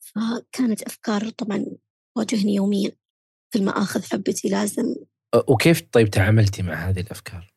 فكانت 0.00 0.82
أفكار 0.82 1.30
طبعا 1.30 1.66
تواجهني 2.14 2.54
يوميا. 2.54 2.92
كل 3.52 3.64
ما 3.64 3.70
آخذ 3.70 4.02
حبتي 4.02 4.48
لازم. 4.48 4.94
وكيف 5.48 5.82
طيب 5.92 6.10
تعاملتي 6.10 6.62
مع 6.62 6.74
هذه 6.74 7.00
الأفكار؟ 7.00 7.54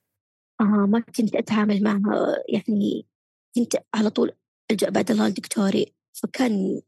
آه 0.62 0.64
ما 0.64 1.00
كنت 1.00 1.36
أتعامل 1.36 1.84
معها. 1.84 2.36
يعني 2.50 3.08
كنت 3.56 3.76
على 3.94 4.10
طول 4.10 4.32
ألجأ 4.72 4.90
بعد 4.90 5.12
الله 5.12 5.28
لدكتوري. 5.28 5.94
فكان 6.14 6.82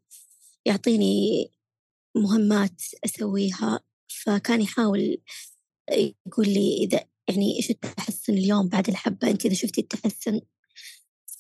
يعطيني 0.66 1.52
مهمات 2.16 2.82
أسويها. 3.06 3.80
فكان 4.24 4.62
يحاول 4.62 5.18
يقول 5.92 6.48
لي 6.48 6.78
إذا 6.84 7.06
يعني 7.30 7.58
إيش 7.58 7.70
التحسن 7.70 8.34
اليوم 8.34 8.70
بعد 8.70 8.90
الحبة؟ 8.90 9.30
أنت 9.30 9.46
إذا 9.46 9.54
شفتي 9.54 9.82
التحسن 9.82 10.42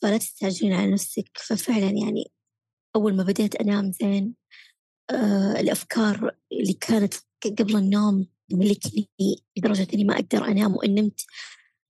فلا 0.01 0.17
تستعجلين 0.17 0.73
على 0.73 0.91
نفسك. 0.91 1.29
ففعلا 1.35 1.89
يعني 1.89 2.31
أول 2.95 3.15
ما 3.15 3.23
بديت 3.23 3.55
أنام 3.55 3.91
زين 3.91 4.35
آه 5.11 5.59
الأفكار 5.59 6.35
اللي 6.51 6.73
كانت 6.73 7.13
قبل 7.59 7.75
النوم 7.75 8.27
تملكني 8.49 9.09
لدرجة 9.57 9.87
إني 9.93 10.03
ما 10.03 10.15
أقدر 10.15 10.45
أنام 10.45 10.75
وإن 10.75 10.95
نمت 10.95 11.21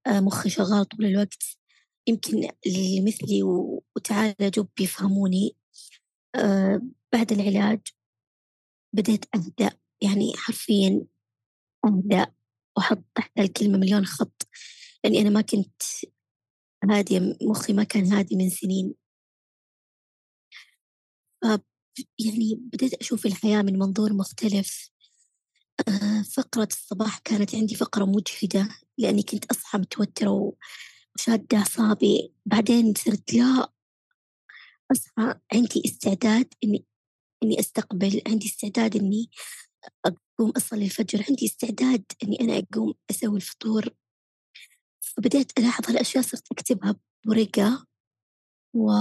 آه 0.07 0.19
مخي 0.19 0.49
شغال 0.49 0.85
طول 0.85 1.05
الوقت. 1.05 1.43
يمكن 2.07 2.49
اللي 2.65 3.01
مثلي 3.01 3.43
وتعالجوا 3.95 4.65
بيفهموني. 4.77 5.55
آه 6.35 6.81
بعد 7.13 7.31
العلاج 7.31 7.79
بديت 8.93 9.25
أهدأ 9.35 9.71
يعني 10.01 10.33
حرفيا 10.38 11.05
أهدأ 11.85 12.31
وأحط 12.77 13.03
تحت 13.15 13.32
الكلمة 13.39 13.77
مليون 13.77 14.05
خط. 14.05 14.47
لأني 15.03 15.21
أنا 15.21 15.29
ما 15.29 15.41
كنت 15.41 15.82
هادية 16.91 17.38
مخي 17.41 17.73
ما 17.73 17.84
كان 17.84 18.13
هادي 18.13 18.36
من 18.36 18.49
سنين. 18.49 18.95
يعني 22.19 22.55
بديت 22.55 22.93
أشوف 22.93 23.25
الحياة 23.25 23.62
من 23.62 23.79
منظور 23.79 24.13
مختلف. 24.13 24.91
آه، 25.88 26.21
فقرة 26.21 26.67
الصباح 26.71 27.19
كانت 27.19 27.55
عندي 27.55 27.75
فقرة 27.75 28.05
مجهدة 28.05 28.69
لأني 28.97 29.23
كنت 29.23 29.45
أصحى 29.45 29.77
متوترة 29.77 30.53
وشادة 31.15 31.58
أعصابي. 31.58 32.34
بعدين 32.45 32.93
صرت 32.97 33.34
لا 33.34 33.71
أصحى 34.91 35.39
عندي 35.53 35.82
استعداد 35.86 36.53
إني 36.63 36.86
إني 37.43 37.60
أستقبل 37.60 38.21
عندي 38.27 38.45
استعداد 38.47 38.95
إني 38.95 39.29
أقوم 40.06 40.52
أصلي 40.58 40.86
الفجر 40.86 41.26
عندي 41.30 41.46
استعداد 41.46 42.04
إني 42.24 42.42
أنا 42.42 42.58
أقوم 42.58 42.94
أسوي 43.12 43.36
الفطور. 43.36 43.89
فبدأت 45.02 45.60
ألاحظ 45.60 45.89
هالأشياء 45.89 46.24
صرت 46.24 46.52
أكتبها 46.52 46.96
بورقة 47.26 47.86
و 48.74 48.92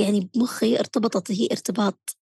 يعني 0.00 0.30
بمخي 0.34 0.78
ارتبطت 0.78 1.30
هي 1.30 1.48
ارتباط 1.52 2.16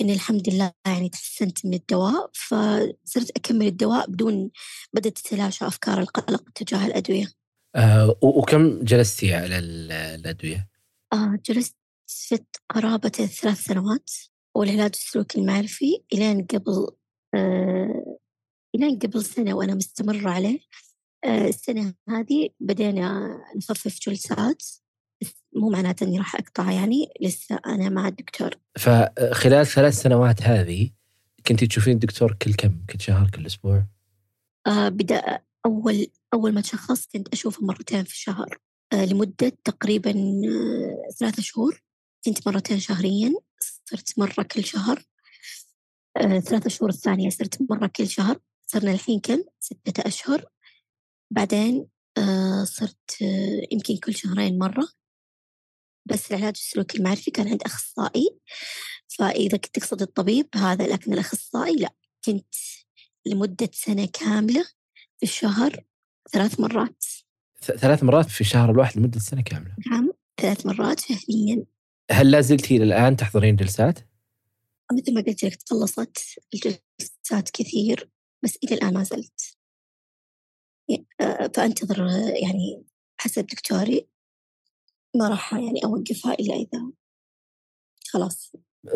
إني 0.00 0.12
الحمد 0.12 0.48
لله 0.48 0.72
يعني 0.86 1.08
تحسنت 1.08 1.66
من 1.66 1.74
الدواء. 1.74 2.30
فصرت 2.34 3.30
أكمل 3.36 3.66
الدواء 3.66 4.10
بدون 4.10 4.50
بدأت 4.92 5.18
تتلاشى 5.18 5.66
أفكار 5.66 6.00
القلق 6.00 6.50
تجاه 6.54 6.86
الأدوية. 6.86 7.32
آه 7.76 8.18
وكم 8.22 8.84
جلستي 8.84 9.34
على 9.34 9.58
الأدوية؟ 9.58 10.68
آه 11.12 11.38
جلست 11.46 11.76
قرابة 12.68 13.08
ثلاث 13.08 13.58
سنوات. 13.64 14.10
والعلاج 14.58 14.90
السلوكي 14.94 15.40
المعرفي 15.40 16.02
إلين 16.12 16.44
قبل 16.44 16.88
آه 17.34 18.18
إلين 18.74 18.98
قبل 18.98 19.24
سنة 19.24 19.54
وأنا 19.54 19.74
مستمرة 19.74 20.30
عليه. 20.30 20.60
آه 21.24 21.48
السنة 21.48 21.94
هذه 22.08 22.48
بدينا 22.60 23.38
نخفف 23.56 23.98
جلسات 24.00 24.62
مو 25.56 25.70
معناته 25.70 26.04
إني 26.04 26.18
راح 26.18 26.34
أقطع 26.34 26.72
يعني 26.72 27.08
لسه 27.20 27.60
أنا 27.66 27.88
مع 27.88 28.08
الدكتور. 28.08 28.50
فخلال 28.78 29.66
ثلاث 29.66 29.94
سنوات 29.94 30.42
هذه 30.42 30.90
كنتي 31.46 31.66
تشوفين 31.66 31.94
الدكتور 31.94 32.32
كل 32.42 32.54
كم؟ 32.54 32.84
كل 32.90 33.00
شهر 33.00 33.30
كل 33.30 33.46
أسبوع؟ 33.46 33.86
آه 34.66 34.88
بدأ 34.88 35.40
أول 35.66 36.06
أول 36.34 36.52
ما 36.52 36.60
تشخصت 36.60 37.12
كنت 37.12 37.28
أشوفه 37.28 37.66
مرتين 37.66 38.04
في 38.04 38.12
الشهر. 38.12 38.58
آه 38.92 39.04
لمدة 39.04 39.52
تقريبا 39.64 40.10
آه 40.10 41.12
ثلاثة 41.18 41.42
شهور. 41.42 41.82
كنت 42.24 42.48
مرتين 42.48 42.78
شهريا. 42.78 43.34
صرت 43.90 44.18
مرة 44.18 44.42
كل 44.42 44.64
شهر 44.64 45.04
آه 46.16 46.40
ثلاثة 46.40 46.70
شهور 46.70 46.90
الثانية 46.90 47.30
صرت 47.30 47.70
مرة 47.70 47.86
كل 47.86 48.08
شهر 48.08 48.40
صرنا 48.66 48.92
الحين 48.92 49.20
كم؟ 49.20 49.44
ستة 49.60 50.02
أشهر. 50.06 50.44
بعدين 51.30 51.88
آه 52.18 52.64
صرت 52.64 53.22
آه 53.22 53.66
يمكن 53.72 53.96
كل 53.96 54.14
شهرين 54.14 54.58
مرة. 54.58 54.88
بس 56.06 56.32
العلاج 56.32 56.54
السلوكي 56.56 56.98
المعرفي 56.98 57.30
كان 57.30 57.48
عند 57.48 57.62
أخصائي. 57.62 58.38
فإذا 59.08 59.56
كنت 59.56 59.74
تقصد 59.74 60.02
الطبيب 60.02 60.48
هذا 60.54 60.86
لكن 60.86 61.12
الأخصائي 61.12 61.76
لا. 61.76 61.94
كنت 62.24 62.54
لمدة 63.26 63.70
سنة 63.72 64.08
كاملة 64.12 64.64
في 65.18 65.22
الشهر 65.22 65.84
ثلاث 66.32 66.60
مرات. 66.60 67.04
ثلاث 67.62 68.02
مرات 68.02 68.30
في 68.30 68.40
الشهر 68.40 68.70
الواحد 68.70 68.98
لمدة 68.98 69.20
سنة 69.20 69.42
كاملة. 69.42 69.74
نعم 69.90 70.12
ثلاث 70.40 70.66
مرات 70.66 71.00
شهريا. 71.00 71.64
هل 72.10 72.30
لا 72.30 72.40
زلتي 72.40 72.76
إلى 72.76 72.84
الآن 72.84 73.16
تحضرين 73.16 73.56
جلسات؟ 73.56 73.98
مثل 74.92 75.14
ما 75.14 75.20
قلت 75.20 75.44
لك 75.44 75.54
تخلصت 75.54 76.18
الجلسات 76.54 77.50
كثير 77.50 78.10
بس 78.44 78.58
إلى 78.64 78.74
الآن 78.74 78.94
ما 78.94 79.02
زلت 79.02 79.58
فأنتظر 81.54 82.06
يعني 82.42 82.84
حسب 83.20 83.46
دكتوري 83.46 84.08
ما 85.16 85.28
راح 85.28 85.52
يعني 85.54 85.84
أوقفها 85.84 86.34
إلا 86.34 86.54
إذا 86.54 86.92
خلاص 88.08 88.52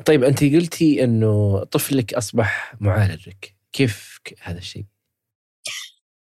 طيب 0.06 0.24
أنت 0.24 0.44
قلتي 0.44 1.04
أنه 1.04 1.64
طفلك 1.64 2.14
أصبح 2.14 2.74
معالجك 2.80 3.56
كيف 3.72 4.18
هذا 4.40 4.58
الشيء؟ 4.58 4.84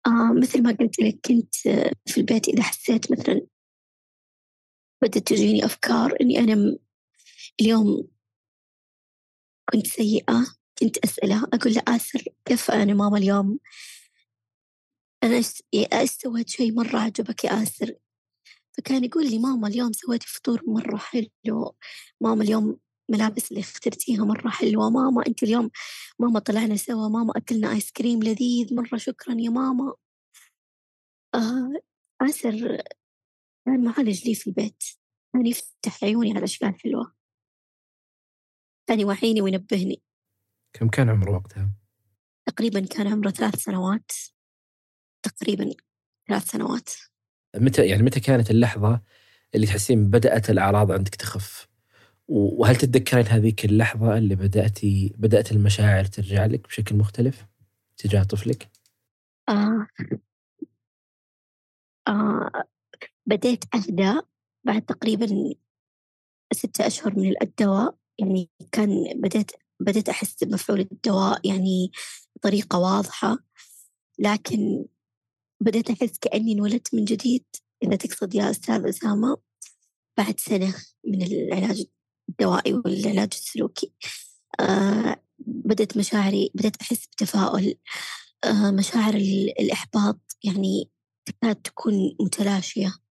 آه 0.06 0.32
مثل 0.40 0.62
ما 0.62 0.76
قلت 0.80 1.00
لك 1.00 1.18
كنت 1.24 1.54
في 2.06 2.18
البيت 2.18 2.48
إذا 2.48 2.62
حسيت 2.62 3.12
مثلا 3.12 3.46
بدأت 5.04 5.28
تجيني 5.28 5.64
أفكار 5.64 6.16
إني 6.20 6.38
أنا 6.38 6.78
اليوم 7.60 8.08
كنت 9.72 9.86
سيئة 9.86 10.46
كنت 10.78 10.98
أسأله 10.98 11.44
أقول 11.54 11.74
له 11.74 11.82
آسر 11.88 12.24
كيف 12.44 12.70
أنا 12.70 12.94
ماما 12.94 13.18
اليوم؟ 13.18 13.58
أنا 15.24 15.42
سويت 16.06 16.48
شيء 16.48 16.72
مرة 16.74 16.98
عجبك 16.98 17.44
يا 17.44 17.62
آسر؟ 17.62 17.94
فكان 18.72 19.04
يقول 19.04 19.30
لي 19.30 19.38
ماما 19.38 19.68
اليوم 19.68 19.92
سويتي 19.92 20.26
فطور 20.26 20.62
مرة 20.66 20.96
حلو 20.96 21.76
ماما 22.20 22.42
اليوم 22.44 22.78
ملابس 23.08 23.50
اللي 23.50 23.60
اخترتيها 23.60 24.24
مرة 24.24 24.48
حلوة 24.50 24.90
ماما 24.90 25.26
أنت 25.26 25.42
اليوم 25.42 25.70
ماما 26.18 26.38
طلعنا 26.40 26.76
سوا 26.76 27.08
ماما 27.08 27.32
أكلنا 27.36 27.72
آيس 27.72 27.92
كريم 27.92 28.22
لذيذ 28.22 28.74
مرة 28.74 28.96
شكرا 28.96 29.34
يا 29.38 29.50
ماما. 29.50 29.94
آه 31.34 31.72
آسر 32.22 32.82
كان 33.66 33.84
معالج 33.84 34.28
لي 34.28 34.34
في 34.34 34.46
البيت 34.46 34.84
كان 35.32 35.46
يفتح 35.46 36.04
عيوني 36.04 36.32
على 36.36 36.44
أشياء 36.44 36.72
حلوة 36.72 37.14
كان 38.88 39.00
يوعيني 39.00 39.40
وينبهني 39.40 40.02
كم 40.72 40.88
كان 40.88 41.10
عمره 41.10 41.30
وقتها؟ 41.30 41.70
تقريبا 42.46 42.86
كان 42.86 43.06
عمره 43.06 43.30
ثلاث 43.30 43.56
سنوات 43.56 44.12
تقريبا 45.22 45.70
ثلاث 46.28 46.50
سنوات 46.50 46.90
متى 47.56 47.86
يعني 47.86 48.02
متى 48.02 48.20
كانت 48.20 48.50
اللحظة 48.50 49.00
اللي 49.54 49.66
تحسين 49.66 50.10
بدأت 50.10 50.50
الأعراض 50.50 50.92
عندك 50.92 51.14
تخف؟ 51.14 51.68
وهل 52.28 52.76
تتذكرين 52.76 53.26
هذيك 53.26 53.64
اللحظة 53.64 54.18
اللي 54.18 54.34
بداتي 54.34 55.14
بدأت 55.18 55.52
المشاعر 55.52 56.04
ترجع 56.04 56.46
لك 56.46 56.68
بشكل 56.68 56.96
مختلف 56.96 57.46
تجاه 57.96 58.22
طفلك؟ 58.22 58.68
آه. 59.48 59.86
آه. 62.08 62.64
بديت 63.26 63.64
أهدى 63.74 64.20
بعد 64.64 64.82
تقريبا 64.82 65.54
ستة 66.52 66.86
أشهر 66.86 67.18
من 67.18 67.34
الدواء 67.42 67.94
يعني 68.18 68.50
كان 68.72 69.20
بديت 69.20 69.50
بديت 69.80 70.08
أحس 70.08 70.44
بمفعول 70.44 70.80
الدواء 70.80 71.48
يعني 71.48 71.90
بطريقة 72.36 72.78
واضحة 72.78 73.38
لكن 74.18 74.86
بديت 75.60 75.90
أحس 75.90 76.18
كأني 76.18 76.52
انولدت 76.52 76.94
من 76.94 77.04
جديد. 77.04 77.44
إذا 77.82 77.96
تقصد 77.96 78.34
يا 78.34 78.50
أستاذ 78.50 78.88
أسامة 78.88 79.36
بعد 80.18 80.40
سنة 80.40 80.74
من 81.06 81.22
العلاج 81.22 81.84
الدوائي 82.28 82.74
والعلاج 82.74 83.28
السلوكي 83.32 83.92
آه 84.60 85.22
بدأت 85.38 85.96
مشاعري 85.96 86.50
بدأت 86.54 86.76
أحس 86.82 87.06
بتفاؤل 87.06 87.74
آه 88.44 88.70
مشاعر 88.70 89.14
الإحباط 89.60 90.20
يعني 90.44 90.90
تكاد 91.26 91.56
تكون 91.56 92.16
متلاشية. 92.20 93.03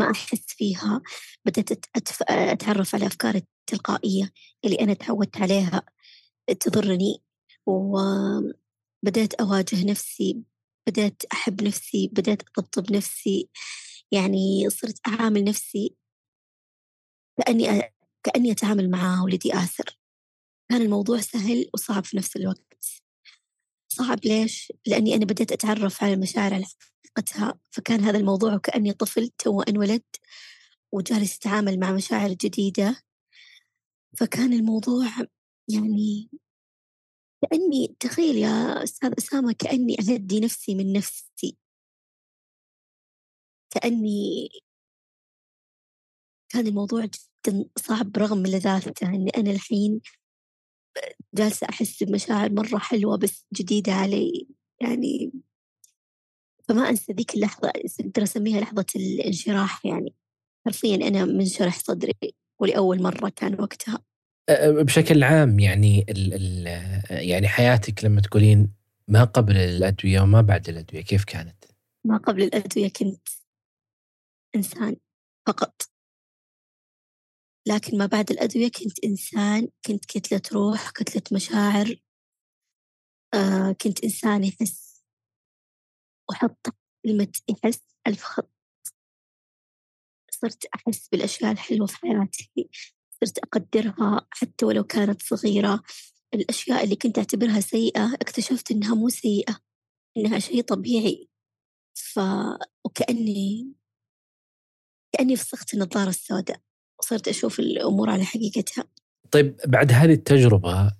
ما 0.00 0.10
أحس 0.10 0.44
فيها 0.48 1.02
بدأت 1.44 1.84
أتعرف 2.30 2.94
على 2.94 3.06
أفكاري 3.06 3.38
التلقائية 3.38 4.32
اللي 4.64 4.80
أنا 4.80 4.94
تعودت 4.94 5.36
عليها 5.36 5.82
تضرني 6.60 7.22
وبدأت 7.66 8.56
بدأت 9.02 9.34
أواجه 9.34 9.84
نفسي 9.90 10.42
بدأت 10.88 11.22
أحب 11.32 11.62
نفسي 11.62 12.10
بدأت 12.12 12.42
أطبطب 12.42 12.92
نفسي 12.92 13.48
يعني 14.12 14.70
صرت 14.70 15.00
أعامل 15.08 15.44
نفسي 15.44 15.96
كأني 17.38 17.70
أ... 17.70 17.92
كأني 18.22 18.52
أتعامل 18.52 18.90
مع 18.90 19.22
ولدي 19.22 19.54
آسر. 19.54 19.98
كان 20.70 20.82
الموضوع 20.82 21.20
سهل 21.20 21.70
وصعب 21.74 22.04
في 22.04 22.16
نفس 22.16 22.36
الوقت. 22.36 22.65
صعب 23.96 24.18
ليش؟ 24.24 24.72
لأني 24.86 25.14
أنا 25.14 25.24
بدأت 25.24 25.52
أتعرف 25.52 26.04
على 26.04 26.12
المشاعر 26.12 26.54
على 26.54 26.64
حقيقتها 26.64 27.58
فكان 27.70 28.00
هذا 28.00 28.18
الموضوع 28.18 28.54
وكأني 28.54 28.92
طفل 28.92 29.28
تو 29.28 29.62
انولد 29.62 30.02
وجالس 30.92 31.36
يتعامل 31.36 31.80
مع 31.80 31.92
مشاعر 31.92 32.28
جديدة 32.28 32.96
فكان 34.18 34.52
الموضوع 34.52 35.06
يعني 35.68 36.30
كأني 37.42 37.96
تخيل 38.00 38.36
يا 38.36 38.84
أستاذ 38.84 39.12
أسامة 39.18 39.52
كأني 39.52 39.96
أهدي 40.00 40.40
نفسي 40.40 40.74
من 40.74 40.92
نفسي 40.92 41.56
كأني 43.70 44.48
كان 46.48 46.66
الموضوع 46.66 47.04
جدا 47.04 47.68
صعب 47.78 48.16
رغم 48.16 48.46
لذاذته 48.46 49.08
إني 49.08 49.30
أنا 49.30 49.50
الحين 49.50 50.00
جالسة 51.34 51.66
أحس 51.70 52.02
بمشاعر 52.02 52.52
مرة 52.52 52.78
حلوة 52.78 53.16
بس 53.18 53.46
جديدة 53.54 53.92
علي 53.92 54.48
يعني 54.80 55.32
فما 56.68 56.88
أنسى 56.88 57.12
ذيك 57.12 57.34
اللحظة 57.34 57.72
أقدر 58.00 58.22
أسميها 58.22 58.60
لحظة 58.60 58.86
الانشراح 58.96 59.86
يعني. 59.86 60.14
حرفيا 60.66 60.94
أنا 60.94 61.24
منشرح 61.24 61.78
صدري 61.78 62.14
ولأول 62.58 63.02
مرة 63.02 63.28
كان 63.28 63.60
وقتها. 63.60 64.02
بشكل 64.66 65.22
عام 65.22 65.58
يعني 65.58 66.06
ال 66.08 66.34
ال 66.34 66.66
يعني 67.10 67.48
حياتك 67.48 68.04
لما 68.04 68.20
تقولين 68.20 68.72
ما 69.08 69.24
قبل 69.24 69.56
الأدوية 69.56 70.20
وما 70.20 70.40
بعد 70.40 70.68
الأدوية 70.68 71.02
كيف 71.02 71.24
كانت؟ 71.24 71.64
ما 72.04 72.16
قبل 72.16 72.42
الأدوية 72.42 72.88
كنت 72.88 73.28
إنسان 74.56 74.96
فقط. 75.46 75.82
لكن 77.66 77.98
ما 77.98 78.06
بعد 78.06 78.30
الأدوية 78.30 78.68
كنت 78.70 79.04
إنسان 79.04 79.68
كنت 79.86 80.04
كتلة 80.04 80.42
روح 80.52 80.90
كتلة 80.90 81.22
مشاعر 81.32 81.96
آه 83.34 83.72
كنت 83.72 84.04
إنسان 84.04 84.44
يحس. 84.44 85.02
وحط 86.30 86.66
كلمة 87.04 87.32
يحس 87.48 87.80
ألف 88.06 88.22
خط. 88.22 88.50
صرت 90.30 90.64
أحس 90.74 91.08
بالأشياء 91.08 91.52
الحلوة 91.52 91.86
في 91.86 91.96
حياتي. 91.96 92.70
صرت 93.20 93.38
أقدرها 93.38 94.26
حتى 94.30 94.66
ولو 94.66 94.84
كانت 94.84 95.22
صغيرة. 95.22 95.82
الأشياء 96.34 96.84
اللي 96.84 96.96
كنت 96.96 97.18
أعتبرها 97.18 97.60
سيئة 97.60 98.14
اكتشفت 98.14 98.70
إنها 98.70 98.94
مو 98.94 99.08
سيئة 99.08 99.60
إنها 100.16 100.38
شيء 100.38 100.62
طبيعي. 100.62 101.28
ف 101.94 102.20
وكأني 102.84 103.74
كأني 105.12 105.36
فسخت 105.36 105.74
النظارة 105.74 106.08
السوداء. 106.08 106.60
وصرت 107.06 107.28
أشوف 107.28 107.60
الأمور 107.60 108.10
على 108.10 108.24
حقيقتها. 108.24 108.84
طيب 109.30 109.56
بعد 109.66 109.92
هذه 109.92 110.12
التجربة 110.12 110.92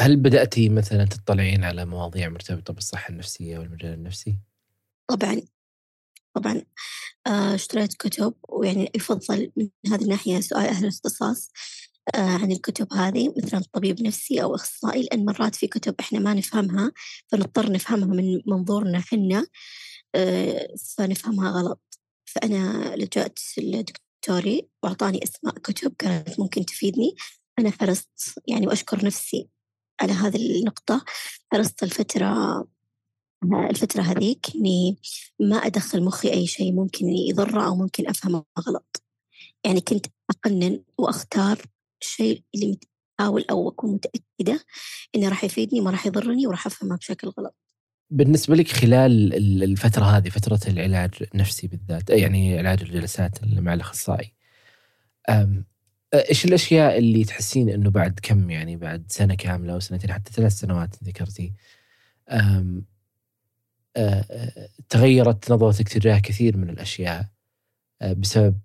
هل 0.00 0.16
بدأتي 0.16 0.68
مثلا 0.68 1.04
تطلعين 1.04 1.64
على 1.64 1.84
مواضيع 1.84 2.28
مرتبطة 2.28 2.74
بالصحة 2.74 3.10
النفسية 3.10 3.58
والمجال 3.58 3.94
النفسي؟ 3.94 4.38
طبعا 5.08 5.42
طبعا. 6.34 6.62
آه، 7.26 7.54
اشتريت 7.54 7.94
كتب 7.94 8.34
ويعني 8.48 8.90
يفضل 8.94 9.52
من 9.56 9.68
هذه 9.92 10.02
الناحية 10.02 10.40
سؤال 10.40 10.66
أهل 10.66 10.84
الاختصاص 10.84 11.50
آه، 12.14 12.18
عن 12.18 12.52
الكتب 12.52 12.92
هذه 12.92 13.34
مثلا 13.36 13.62
طبيب 13.72 14.02
نفسي 14.02 14.42
أو 14.42 14.54
أخصائي 14.54 15.02
لأن 15.02 15.24
مرات 15.24 15.54
في 15.54 15.66
كتب 15.66 15.94
إحنا 16.00 16.18
ما 16.18 16.34
نفهمها 16.34 16.92
فنضطر 17.28 17.72
نفهمها 17.72 18.06
من 18.06 18.40
منظورنا 18.46 19.00
حنا 19.00 19.46
آه، 20.14 20.68
فنفهمها 20.96 21.50
غلط. 21.50 21.98
فأنا 22.24 22.94
لجأت 22.96 23.38
لدكتوري 24.24 24.68
وأعطاني 24.82 25.22
أسماء 25.22 25.54
كتب 25.54 25.94
كانت 25.98 26.40
ممكن 26.40 26.64
تفيدني. 26.64 27.14
أنا 27.58 27.70
حرصت 27.70 28.38
يعني 28.48 28.66
وأشكر 28.66 29.04
نفسي 29.04 29.48
على 30.00 30.12
هذه 30.12 30.60
النقطة. 30.60 31.04
حرصت 31.52 31.82
الفترة 31.82 32.64
الفترة 33.70 34.02
هذيك 34.02 34.46
إني 34.56 34.98
ما 35.40 35.56
أدخل 35.56 36.04
مخي 36.04 36.32
أي 36.32 36.46
شيء 36.46 36.72
ممكن 36.72 37.08
يضره 37.08 37.66
أو 37.66 37.76
ممكن 37.76 38.08
أفهمه 38.08 38.44
غلط. 38.68 39.02
يعني 39.64 39.80
كنت 39.80 40.06
أقنن 40.30 40.84
وأختار 40.98 41.62
الشيء 42.02 42.42
اللي 42.54 42.78
أحاول 43.20 43.44
أو 43.50 43.68
أكون 43.68 43.94
متأكدة 43.94 44.64
إنه 45.14 45.28
راح 45.28 45.44
يفيدني 45.44 45.80
ما 45.80 45.90
راح 45.90 46.06
يضرني 46.06 46.46
وراح 46.46 46.66
أفهمه 46.66 46.96
بشكل 46.96 47.28
غلط. 47.28 47.56
بالنسبة 48.10 48.54
لك 48.54 48.68
خلال 48.68 49.34
الفترة 49.62 50.04
هذه 50.04 50.28
فترة 50.28 50.60
العلاج 50.68 51.10
النفسي 51.34 51.66
بالذات 51.66 52.10
يعني 52.10 52.58
علاج 52.58 52.82
الجلسات 52.82 53.44
مع 53.44 53.74
الأخصائي 53.74 54.34
إيش 56.14 56.44
الأشياء 56.44 56.98
اللي 56.98 57.24
تحسين 57.24 57.68
إنه 57.68 57.90
بعد 57.90 58.20
كم 58.22 58.50
يعني 58.50 58.76
بعد 58.76 59.04
سنة 59.08 59.34
كاملة 59.34 59.72
أو 59.72 59.80
سنتين 59.80 60.12
حتى 60.12 60.32
ثلاث 60.32 60.52
سنوات 60.52 61.04
ذكرتي 61.04 61.52
تغيرت 64.88 65.52
نظرتك 65.52 65.88
تجاه 65.88 66.18
كثير 66.18 66.56
من 66.56 66.70
الأشياء 66.70 67.28
بسبب 68.02 68.58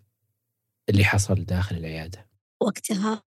اللي 0.89 1.03
حصل 1.03 1.45
داخل 1.45 1.75
العيادة؟ 1.77 2.27
وقتها 2.61 3.23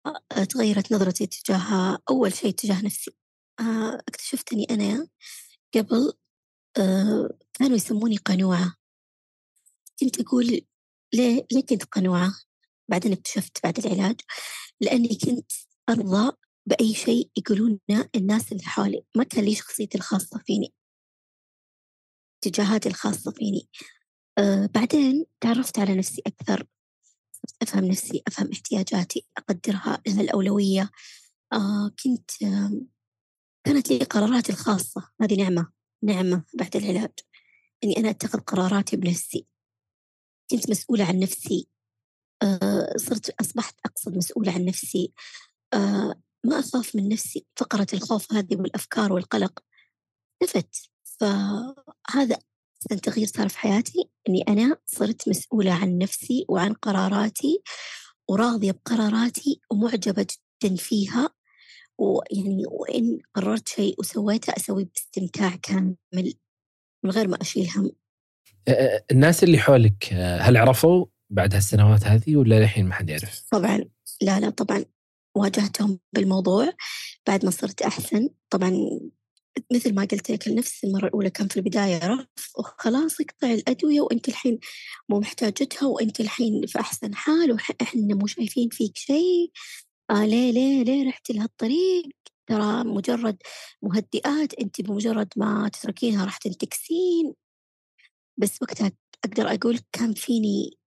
تغيرت 0.50 0.94
نظرتي 0.94 1.28
تجاه 1.28 1.98
أول 2.10 2.34
شيء 2.34 2.52
تجاه 2.52 2.82
نفسي. 2.82 3.12
اكتشفت 4.08 4.54
إني 4.54 4.68
أنا 4.70 5.08
قبل 5.76 6.14
كانوا 7.54 7.76
يسموني 7.76 8.18
قنوعة. 8.18 8.74
كنت 10.00 10.20
أقول 10.22 10.46
ليه 11.14 11.48
ليه 11.52 11.66
كنت 11.70 11.84
قنوعة؟ 11.84 12.34
بعدين 12.90 13.12
اكتشفت 13.12 13.64
بعد 13.64 13.80
العلاج 13.80 14.22
لأني 14.82 15.08
كنت 15.26 15.52
أرضى 15.90 16.32
بأي 16.66 16.94
شيء 16.94 17.30
يقولونه 17.38 18.10
الناس 18.16 18.52
اللي 18.52 18.64
حولي 18.64 19.04
ما 19.16 19.24
كان 19.24 19.44
لي 19.46 19.56
شخصيتي 19.56 19.98
الخاصة 19.98 20.40
فيني. 20.46 20.74
اتجاهاتي 22.44 22.90
الخاصة 22.90 23.32
فيني. 23.32 23.70
آه 24.38 24.66
بعدين 24.76 25.26
تعرفت 25.42 25.80
على 25.80 25.96
نفسي 25.96 26.22
أكثر. 26.28 26.68
أفهم 27.62 27.86
نفسي 27.86 28.24
أفهم 28.28 28.50
احتياجاتي 28.54 29.28
أقدرها 29.38 30.02
لها 30.08 30.22
الأولوية. 30.22 30.90
آه 31.54 31.92
كنت 32.04 32.44
آه 32.44 32.72
كانت 33.64 33.90
لي 33.92 33.98
قراراتي 33.98 34.52
الخاصة. 34.52 35.10
هذه 35.22 35.44
نعمة 35.44 35.72
نعمة 36.04 36.44
بعد 36.54 36.76
العلاج. 36.76 37.12
إني 37.84 37.98
أنا 37.98 38.10
أتخذ 38.10 38.40
قراراتي 38.40 38.96
بنفسي. 38.98 39.48
كنت 40.52 40.70
مسؤولة 40.70 41.06
عن 41.06 41.20
نفسي. 41.20 41.68
آه، 42.44 42.94
صرت 42.98 43.30
أصبحت 43.30 43.76
أقصد 43.86 44.18
مسؤولة 44.18 44.52
عن 44.52 44.66
نفسي. 44.66 45.14
آه، 45.74 46.22
ما 46.44 46.60
أخاف 46.60 46.96
من 46.96 47.10
نفسي. 47.10 47.46
فقرة 47.56 47.88
الخوف 47.94 48.34
هذه 48.34 48.56
والأفكار 48.56 49.14
والقلق 49.14 49.60
اختفت 50.42 50.90
فهذا 51.04 52.38
أحسن 52.82 53.02
تغيير 53.02 53.28
صار 53.28 53.50
في 53.50 53.60
حياتي. 53.60 54.10
إني 54.30 54.42
أنا 54.48 54.78
صرت 54.86 55.30
مسؤولة 55.30 55.74
عن 55.74 55.98
نفسي 55.98 56.46
وعن 56.50 56.74
قراراتي 56.74 57.62
وراضية 58.30 58.72
بقراراتي 58.72 59.62
ومعجبة 59.72 60.28
جدا 60.64 60.76
فيها. 60.76 61.39
ويعني 62.02 62.64
وإن 62.68 63.20
قررت 63.34 63.68
شيء 63.68 63.96
وسويته 64.00 64.54
أسويه 64.58 64.86
باستمتاع 64.86 65.56
كامل 65.56 66.34
من 67.04 67.12
غير 67.12 67.28
ما 67.28 67.42
أشيل 67.42 67.70
هم 67.76 67.92
الناس 69.12 69.44
اللي 69.44 69.58
حولك 69.58 70.14
هل 70.14 70.58
عرفوا 70.58 71.06
بعد 71.30 71.56
هالسنوات 71.56 72.04
هذه 72.04 72.36
ولا 72.36 72.60
للحين 72.60 72.86
ما 72.86 72.94
حد 72.94 73.10
يعرف؟ 73.10 73.46
طبعا 73.52 73.86
لا 74.22 74.40
لا 74.40 74.50
طبعا 74.50 74.86
واجهتهم 75.36 76.00
بالموضوع 76.14 76.74
بعد 77.28 77.46
ما 77.46 77.52
صرت 77.52 77.82
أحسن. 77.82 78.30
طبعا 78.50 78.72
مثل 79.74 79.96
ما 79.96 80.02
قلت 80.02 80.32
لك 80.32 80.48
نفس 80.48 80.84
المرة 80.84 81.08
الأولى 81.08 81.30
كان 81.30 81.48
في 81.48 81.58
البداية 81.58 82.08
رف 82.08 82.28
وخلاص 82.60 83.22
اقطع 83.22 83.52
الأدوية 83.52 84.02
وأنت 84.02 84.30
الحين 84.30 84.60
مو 85.10 85.20
محتاجتها 85.20 85.88
وأنت 85.88 86.20
الحين 86.20 86.66
في 86.68 86.80
أحسن 86.80 87.16
حال 87.16 87.52
وإحنا 87.52 88.16
مو 88.16 88.28
شايفين 88.28 88.70
فيك 88.70 88.98
شيء. 88.98 89.52
آه 90.10 90.26
ليه 90.26 90.52
ليه 90.52 90.84
ليه 90.84 91.08
رحتي 91.10 91.34
لهالطريق؟ 91.34 92.04
ترى 92.48 92.84
مجرد 92.84 93.38
مهدئات 93.82 94.54
أنت 94.54 94.82
بمجرد 94.82 95.28
ما 95.38 95.70
تتركينها 95.74 96.26
راح 96.26 96.38
تنتكسين 96.38 97.34
بس 98.38 98.62
وقتها 98.62 98.92
أقدر 99.26 99.54
أقول 99.54 99.80
كان 99.92 100.14
فيني 100.14 100.78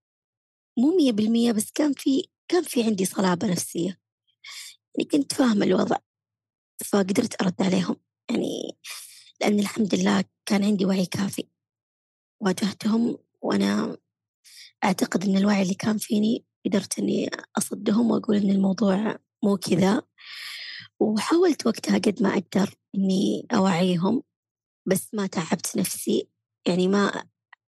مو 0.78 0.96
مية 0.96 1.12
بالمية 1.12 1.52
بس 1.52 1.70
كان 1.72 1.92
في 1.92 2.24
كان 2.48 2.62
في 2.64 2.82
عندي 2.84 3.04
صلابة 3.04 3.48
نفسية. 3.52 3.98
يعني 4.98 5.10
كنت 5.12 5.32
فاهمة 5.34 5.66
الوضع 5.66 5.96
فقدرت 6.86 7.42
أرد 7.42 7.62
عليهم. 7.62 7.96
يعني 8.30 8.78
لأن 9.42 9.60
الحمد 9.60 9.94
لله 9.94 10.24
كان 10.46 10.64
عندي 10.64 10.86
وعي 10.86 11.06
كافي. 11.06 11.48
واجهتهم 12.42 13.18
وأنا 13.42 13.98
أعتقد 14.84 15.24
أن 15.24 15.36
الوعي 15.36 15.62
اللي 15.62 15.74
كان 15.74 15.98
فيني 15.98 16.44
قدرت 16.66 16.98
أني 16.98 17.30
أصدهم 17.58 18.10
وأقول 18.10 18.36
أن 18.36 18.50
الموضوع 18.50 19.18
مو 19.44 19.56
كذا. 19.56 20.02
وحاولت 21.00 21.66
وقتها 21.66 21.98
قد 21.98 22.22
ما 22.22 22.28
أقدر 22.28 22.74
إني 22.94 23.46
أوعيهم 23.54 24.22
بس 24.86 25.14
ما 25.14 25.26
تعبت 25.26 25.76
نفسي. 25.76 26.28
يعني 26.68 26.88
ما 26.88 27.24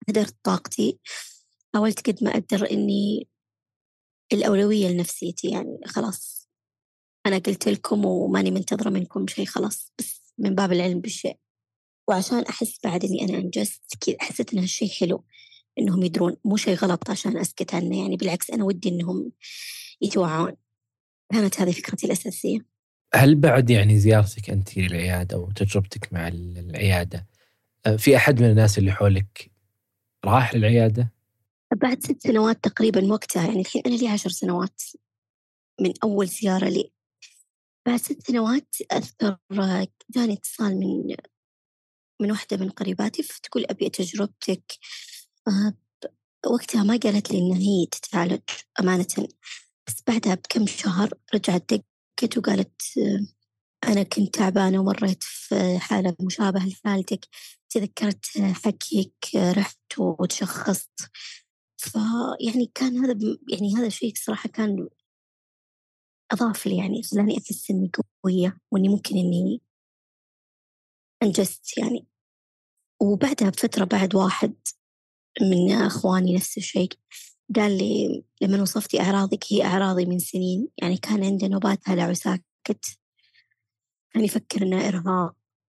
هدرت 0.09 0.37
طاقتي. 0.43 0.99
حاولت 1.75 2.11
قد 2.11 2.25
ما 2.25 2.31
أقدر 2.31 2.71
إني 2.71 3.29
الأولوية 4.33 4.89
لنفسيتي 4.89 5.49
يعني 5.49 5.79
خلاص 5.87 6.49
أنا 7.27 7.39
قلت 7.39 7.69
لكم 7.69 8.05
وماني 8.05 8.51
منتظرة 8.51 8.91
منكم 8.91 9.27
شيء 9.27 9.47
خلاص 9.47 9.93
بس 9.99 10.35
من 10.39 10.55
باب 10.55 10.73
العلم 10.73 11.01
بالشيء. 11.01 11.37
وعشان 12.09 12.39
أحس 12.39 12.79
بعد 12.85 13.05
إني 13.05 13.23
أنا 13.25 13.39
أنجزت 13.39 13.83
كذا 14.01 14.17
حسيت 14.21 14.53
إن 14.55 14.59
هالشيء 14.59 14.89
حلو. 14.89 15.25
إنهم 15.79 16.03
يدرون 16.03 16.37
مو 16.45 16.57
شيء 16.57 16.75
غلط 16.75 17.11
عشان 17.11 17.37
أسكت 17.37 17.75
عنه 17.75 17.99
يعني 17.99 18.17
بالعكس 18.17 18.51
أنا 18.51 18.65
ودي 18.65 18.89
إنهم 18.89 19.33
يتوعون. 20.01 20.57
كانت 21.33 21.61
هذه 21.61 21.71
فكرتي 21.71 22.07
الأساسية. 22.07 22.59
هل 23.15 23.35
بعد 23.35 23.71
يعني 23.71 23.99
زيارتك 23.99 24.51
أنت 24.51 24.77
للعيادة 24.77 25.37
أو 25.37 25.51
تجربتك 25.51 26.13
مع 26.13 26.29
العيادة 26.29 27.27
آه، 27.87 27.97
في 27.97 28.17
أحد 28.17 28.43
من 28.43 28.51
الناس 28.51 28.79
اللي 28.79 28.93
حولك 28.93 29.51
راح 30.25 30.55
للعيادة؟ 30.55 31.13
بعد 31.77 32.01
ست 32.01 32.23
سنوات 32.23 32.65
تقريبا 32.65 33.13
وقتها 33.13 33.47
يعني 33.47 33.61
الحين 33.61 33.83
أنا 33.87 33.95
لي 33.95 34.09
عشر 34.09 34.31
سنوات 34.31 34.83
من 35.81 35.93
أول 36.05 36.27
زيارة 36.27 36.69
لي. 36.69 36.93
بعد 37.87 37.97
ست 37.97 38.27
سنوات 38.27 38.77
أذكر 38.93 39.39
جاني 40.11 40.33
اتصال 40.33 40.81
من 40.81 41.17
من 42.21 42.31
واحدة 42.31 42.57
من 42.57 42.71
قريباتي 42.71 43.23
فتقول 43.23 43.67
أبي 43.71 43.89
تجربتك 43.89 44.63
آه، 44.73 45.12
وقتها 46.47 46.83
ما 46.83 46.97
قالت 46.97 47.31
لي 47.31 47.39
إن 47.39 47.53
هي 47.53 47.87
تتعالج 47.87 48.41
أمانة 48.81 49.07
بس 49.87 50.03
بعدها 50.07 50.35
بكم 50.35 50.67
شهر 50.67 51.15
رجعت 51.35 51.75
دقت 51.75 52.39
وقالت 52.39 52.83
آه، 52.99 53.27
أنا 53.89 54.03
كنت 54.03 54.35
تعبانة 54.35 54.81
ومريت 54.81 55.23
في 55.23 55.79
حالة 55.79 56.17
مشابهة 56.21 56.69
لحالتك 56.69 57.29
تذكرت 57.71 58.27
حكيك 58.65 59.15
رحت 59.35 59.99
وتشخصت. 59.99 61.11
فيعني 61.77 62.71
كان 62.75 63.05
هذا 63.05 63.19
يعني 63.53 63.75
هذا 63.77 63.87
الشيء 63.87 64.13
صراحة 64.17 64.49
كان 64.49 64.89
أضاف 66.33 66.67
لي 66.67 66.77
يعني 66.77 67.03
خلاني 67.03 67.39
أحس 67.39 67.71
إني 67.71 67.91
قوية 68.25 68.59
وإني 68.73 68.89
ممكن 68.89 69.17
إني 69.17 69.61
أنجزت 71.23 71.79
يعني. 71.79 72.07
وبعدها 73.03 73.51
بفترة 73.51 73.85
بعد 73.85 74.15
واحد 74.15 74.55
من 75.41 75.73
أخواني 75.73 76.35
نفس 76.35 76.59
الشيء. 76.59 76.93
قال 77.57 77.79
لي 77.79 78.25
لما 78.43 78.63
وصفتي 78.63 79.01
أعراضك 79.01 79.45
هي 79.53 79.65
أعراضي 79.65 80.07
من 80.07 80.19
سنين. 80.19 80.69
يعني 80.79 80.97
كان 80.97 81.25
عنده 81.25 81.49
نوبات 81.49 81.89
هلع 81.89 82.11
وساكت 82.11 82.99
كان 84.15 84.25
يفكر 84.25 84.63
إنه 84.63 84.89
إرهاق. 84.89 85.37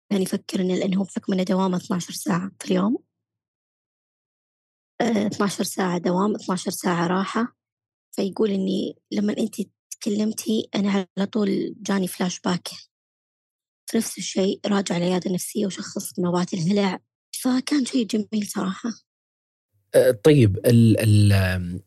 كان 0.09 0.21
يفكر 0.21 0.61
إنه 0.61 0.75
لأنه 0.75 1.03
بحكم 1.03 1.33
إنه 1.33 1.43
دوامه 1.43 1.77
12 1.77 2.13
ساعة 2.13 2.51
في 2.59 2.71
اليوم. 2.71 2.97
12 5.01 5.59
آه، 5.59 5.63
ساعة 5.63 5.97
دوام 5.97 6.35
12 6.35 6.71
ساعة 6.71 7.07
راحة. 7.07 7.55
فيقول 8.11 8.49
إني 8.51 8.95
لما 9.11 9.37
أنت 9.37 9.55
تكلمتي 9.91 10.69
أنا 10.75 11.07
على 11.17 11.27
طول 11.27 11.75
جاني 11.77 12.07
فلاش 12.07 12.39
باك 12.39 12.67
في 13.87 13.97
نفس 13.97 14.17
الشيء 14.17 14.59
راجع 14.65 14.97
العيادة 14.97 15.27
النفسية 15.29 15.65
وشخص 15.65 16.19
نوبات 16.19 16.53
الهلع. 16.53 16.99
فكان 17.41 17.85
شيء 17.85 18.05
جميل 18.07 18.47
صراحة. 18.47 19.04
طيب 20.23 20.59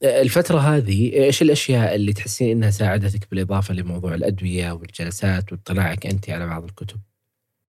الفترة 0.03 0.59
هذه 0.59 1.13
إيش 1.13 1.43
الأشياء 1.43 1.95
اللي 1.95 2.13
تحسين 2.13 2.57
إنها 2.57 2.71
ساعدتك 2.71 3.31
بالإضافة 3.31 3.75
لموضوع 3.75 4.15
الأدوية 4.15 4.73
والجلسات 4.73 5.53
واطلاعك 5.53 6.07
أنت 6.07 6.31
على 6.31 6.47
بعض 6.47 6.65
الكتب؟ 6.65 7.01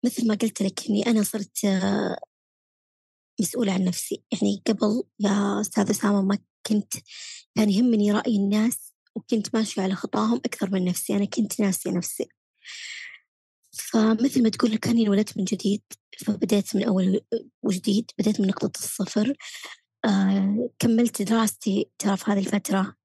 مثل 0.05 0.27
ما 0.27 0.35
قلت 0.35 0.61
لك 0.61 0.79
إني 0.89 1.07
أنا 1.07 1.23
صرت 1.23 1.65
آه، 1.65 2.17
مسؤولة 3.39 3.73
عن 3.73 3.83
نفسي. 3.83 4.23
يعني 4.31 4.61
قبل 4.67 5.03
يا 5.19 5.61
أستاذ 5.61 5.89
أسامة 5.89 6.21
ما 6.21 6.37
كنت 6.67 6.93
كان 7.55 7.69
يهمني 7.69 8.11
رأي 8.11 8.35
الناس 8.35 8.93
وكنت 9.15 9.55
ماشية 9.55 9.81
على 9.81 9.95
خطاهم 9.95 10.41
أكثر 10.45 10.69
من 10.71 10.85
نفسي. 10.85 11.15
أنا 11.15 11.25
كنت 11.25 11.61
ناسية 11.61 11.91
نفسي. 11.91 12.27
فمثل 13.71 14.43
ما 14.43 14.49
تقول 14.49 14.75
كاني 14.75 15.03
انولدت 15.03 15.37
من 15.37 15.43
جديد. 15.43 15.81
فبدأت 16.25 16.75
من 16.75 16.83
أول 16.83 17.21
وجديد. 17.63 18.11
بدأت 18.19 18.41
من 18.41 18.47
نقطة 18.47 18.79
الصفر. 18.79 19.33
آه 20.05 20.69
كملت 20.79 21.21
دراستي 21.21 21.91
ترى 21.99 22.17
في 22.17 22.31
هذه 22.31 22.39
الفترة. 22.39 22.95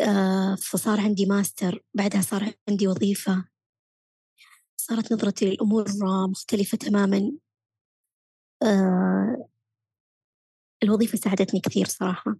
آه 0.00 0.54
فصار 0.54 1.00
عندي 1.00 1.26
ماستر 1.26 1.84
بعدها 1.94 2.20
صار 2.22 2.52
عندي 2.68 2.88
وظيفة. 2.88 3.44
صارت 4.76 5.12
نظرتي 5.12 5.44
للأمور 5.50 5.84
مختلفة 6.30 6.78
تماما. 6.78 7.32
آه 8.62 9.48
الوظيفة 10.82 11.18
ساعدتني 11.18 11.60
كثير 11.60 11.86
صراحة. 11.86 12.36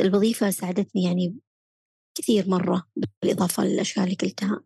الوظيفة 0.00 0.50
ساعدتني 0.50 1.02
يعني 1.04 1.36
كثير 2.14 2.48
مرة 2.48 2.82
بالإضافة 3.22 3.64
للأشياء 3.64 4.04
اللي 4.04 4.16
قلتها. 4.16 4.64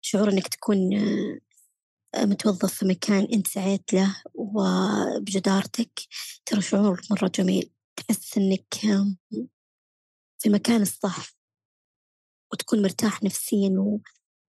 شعور 0.00 0.28
إنك 0.28 0.48
تكون 0.48 0.78
متوظف 2.18 2.74
في 2.74 2.86
مكان 2.86 3.28
أنت 3.32 3.46
سعيت 3.46 3.92
له 3.92 4.22
وبجدارتك 4.34 6.00
ترى 6.46 6.62
شعور 6.62 7.00
مرة 7.10 7.28
جميل. 7.28 7.70
تحس 7.96 8.38
إنك 8.38 8.74
في 10.38 10.46
المكان 10.46 10.82
الصح 10.82 11.30
وتكون 12.52 12.82
مرتاح 12.82 13.22
نفسيا 13.22 13.70
و... 13.70 14.00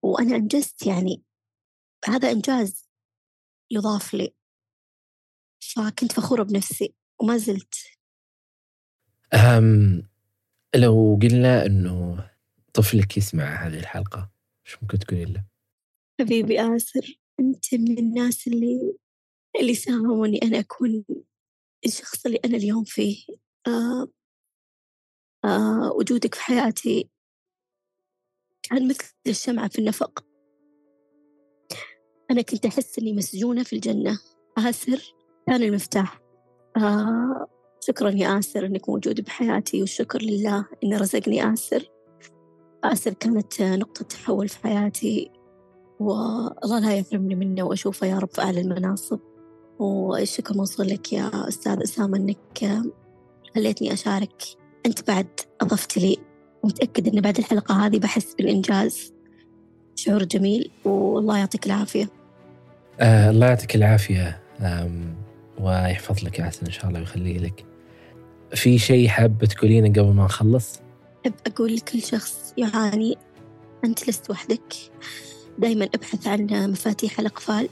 وأنا 0.02 0.36
أنجزت 0.36 0.86
يعني. 0.86 1.24
هذا 2.06 2.32
إنجاز 2.32 2.90
يضاف 3.72 4.14
لي. 4.14 4.36
فكنت 5.60 6.12
فخورة 6.12 6.44
بنفسي 6.44 6.96
وما 7.20 7.38
زلت. 7.38 7.76
أهم 9.34 10.04
لو 10.76 11.20
قلنا 11.22 11.66
أنه 11.66 12.30
طفلك 12.74 13.18
يسمع 13.18 13.68
هذه 13.68 13.80
الحلقة 13.80 14.32
شو 14.64 14.78
ممكن 14.82 15.00
تقولي 15.00 15.26
له؟ 15.26 15.46
حبيبي 16.20 16.62
آسر. 16.62 17.20
أنت 17.40 17.74
من 17.74 17.98
الناس 17.98 18.48
اللي 18.48 18.96
اللي 19.60 19.76
ساهموا 19.76 20.28
إني 20.28 20.40
أنا 20.44 20.60
أكون 20.60 21.06
الشخص 21.86 22.26
اللي 22.26 22.40
أنا 22.46 22.58
اليوم 22.58 22.84
فيه. 22.84 23.26
آه 23.68 24.08
آه 25.46 25.92
وجودك 25.96 26.36
في 26.36 26.42
حياتي 26.42 27.10
كان 28.64 28.88
مثل 28.88 29.14
الشمعة 29.28 29.68
في 29.68 29.80
النفق. 29.80 30.26
أنا 32.32 32.42
كنت 32.42 32.66
أحس 32.66 33.00
إني 33.00 33.14
مسجونة 33.14 33.64
في 33.64 33.74
الجنة. 33.74 34.20
آسر 34.58 35.14
كان 35.48 35.64
المفتاح. 35.64 36.22
آه 36.78 37.48
شكرا 37.82 38.10
يا 38.10 38.40
آسر 38.40 38.66
إنك 38.66 38.90
موجود 38.90 39.22
بحياتي 39.22 39.82
والشكر 39.82 40.22
لله 40.22 40.68
إنه 40.84 40.98
رزقني 40.98 41.54
آسر. 41.54 41.92
آسر 42.84 43.14
كانت 43.14 43.62
نقطة 43.62 44.06
تحول 44.06 44.50
في 44.50 44.58
حياتي. 44.58 45.32
والله 46.00 46.80
لا 46.80 46.98
يحرمني 46.98 47.36
منه 47.36 47.64
وأشوفه 47.64 48.08
يا 48.08 48.20
رب 48.20 48.30
في 48.34 48.42
أعلى 48.42 48.62
المناصب. 48.62 49.20
والشكر 49.80 50.58
موصول 50.58 50.88
لك 50.88 51.14
يا 51.14 51.48
أستاذ 51.48 51.82
أسامة 51.84 52.18
إنك 52.18 52.84
خليتني 53.56 53.94
أشارك. 53.94 54.44
أنت 54.86 55.08
بعد 55.08 55.28
أضفت 55.62 55.98
لي 55.98 56.18
ومتأكد 56.64 57.08
إن 57.08 57.22
بعد 57.22 57.38
الحلقة 57.38 57.86
هذه 57.86 58.00
بحس 58.00 58.34
بالإنجاز. 58.34 59.14
شعور 59.96 60.24
جميل 60.24 60.72
والله 60.86 61.38
يعطيك 61.38 61.66
العافية. 61.66 62.10
آه 63.00 63.30
الله 63.30 63.48
يعطيك 63.48 63.76
العافية. 63.76 64.42
ويحفظ 65.60 66.24
لك 66.24 66.40
عسل 66.40 66.66
إن 66.66 66.72
شاء 66.72 66.88
الله 66.88 67.00
ويخليه 67.00 67.38
لك. 67.38 67.66
في 68.56 68.80
شيء 68.80 69.08
حاب 69.08 69.46
تقولينه 69.46 69.90
قبل 69.90 70.14
ما 70.14 70.26
نخلص؟ 70.26 70.80
أحب 71.26 71.34
أقول 71.48 71.76
لكل 71.76 72.02
شخص 72.02 72.54
يعاني 72.58 73.18
أنت 73.84 74.10
لست 74.10 74.30
وحدك. 74.30 74.74
دائما 75.58 75.86
أبحث 75.86 76.28
عن 76.28 76.72
مفاتيح 76.72 77.20
الأقفال. 77.20 77.70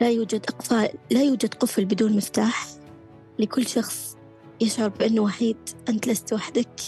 لا 0.00 0.10
يوجد 0.10 0.44
أقفال 0.48 0.88
لا 1.10 1.22
يوجد 1.22 1.54
قفل 1.54 1.84
بدون 1.84 2.16
مفتاح. 2.16 2.66
لكل 3.38 3.66
شخص 3.66 4.16
يشعر 4.60 4.88
بأنه 4.88 5.22
وحيد. 5.22 5.56
أنت 5.88 6.08
لست 6.08 6.32
وحدك. 6.32 6.80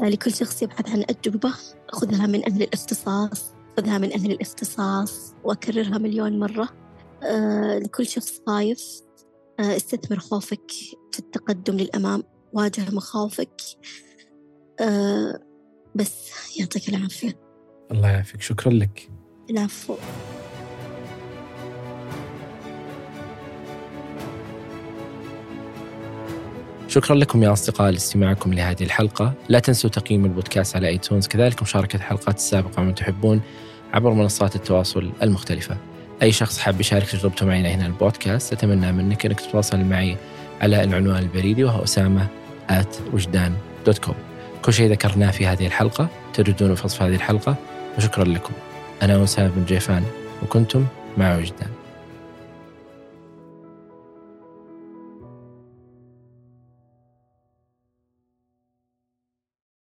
لكل 0.00 0.34
شخص 0.34 0.62
يبحث 0.62 0.88
عن 0.88 1.04
أجوبة 1.10 1.54
خذها 1.88 2.26
من 2.26 2.52
أهل 2.52 2.62
الاختصاص. 2.62 3.52
خذها 3.76 3.98
من 3.98 4.12
أهل 4.12 4.30
الاختصاص. 4.30 5.34
وأكررها 5.44 5.98
مليون 5.98 6.38
مرة. 6.38 6.68
آه 7.22 7.78
لكل 7.78 8.06
شخص 8.06 8.40
خايف. 8.46 9.02
آه 9.60 9.76
استثمر 9.76 10.18
خوفك 10.18 10.70
في 11.12 11.18
التقدم 11.18 11.76
للأمام. 11.76 12.22
واجه 12.52 12.94
مخاوفك. 12.94 13.60
آه 14.80 15.40
بس 15.94 16.30
يعطيك 16.58 16.88
العافية. 16.88 17.49
الله 17.92 18.08
يعافيك. 18.08 18.40
شكرا 18.42 18.72
لك. 18.72 19.08
العفو. 19.50 19.96
شكرا 26.88 27.16
لكم 27.16 27.42
يا 27.42 27.52
أصدقاء 27.52 27.90
لاستماعكم 27.90 28.54
لهذه 28.54 28.82
الحلقة. 28.82 29.32
لا 29.48 29.58
تنسوا 29.58 29.90
تقييم 29.90 30.24
البودكاست 30.24 30.76
على 30.76 30.88
آيتونز. 30.88 31.26
كذلك 31.26 31.62
مشاركة 31.62 31.96
الحلقات 31.96 32.36
السابقة 32.36 32.82
من 32.82 32.94
تحبون 32.94 33.40
عبر 33.94 34.12
منصات 34.12 34.56
التواصل 34.56 35.12
المختلفة. 35.22 35.76
أي 36.22 36.32
شخص 36.32 36.58
حاب 36.58 36.80
يشارك 36.80 37.10
تجربته 37.10 37.46
معنا 37.46 37.68
هنا 37.68 37.86
البودكاست 37.86 38.52
أتمنى 38.52 38.92
منك 38.92 39.26
أنك 39.26 39.40
تتواصل 39.40 39.80
معي 39.84 40.16
على 40.60 40.84
العنوان 40.84 41.18
البريدي 41.18 41.64
وهو 41.64 41.84
أسامة 41.84 42.26
at 42.70 43.14
وجدان 43.14 43.54
دوت 43.86 43.98
كوم 43.98 44.14
كل 44.62 44.72
شيء 44.72 44.90
ذكرناه 44.90 45.30
في 45.30 45.46
هذه 45.46 45.66
الحلقة. 45.66 46.08
تجدونه 46.34 46.74
في 46.74 46.84
وصف 46.84 47.02
هذه 47.02 47.14
الحلقة. 47.14 47.56
وشكرا 47.98 48.24
لكم. 48.24 48.52
أنا 49.02 49.24
أسامة 49.24 49.48
بن 49.56 49.64
جيفان 49.64 50.04
وكنتم 50.42 50.86
مع 51.18 51.36
وجدان. 51.36 51.68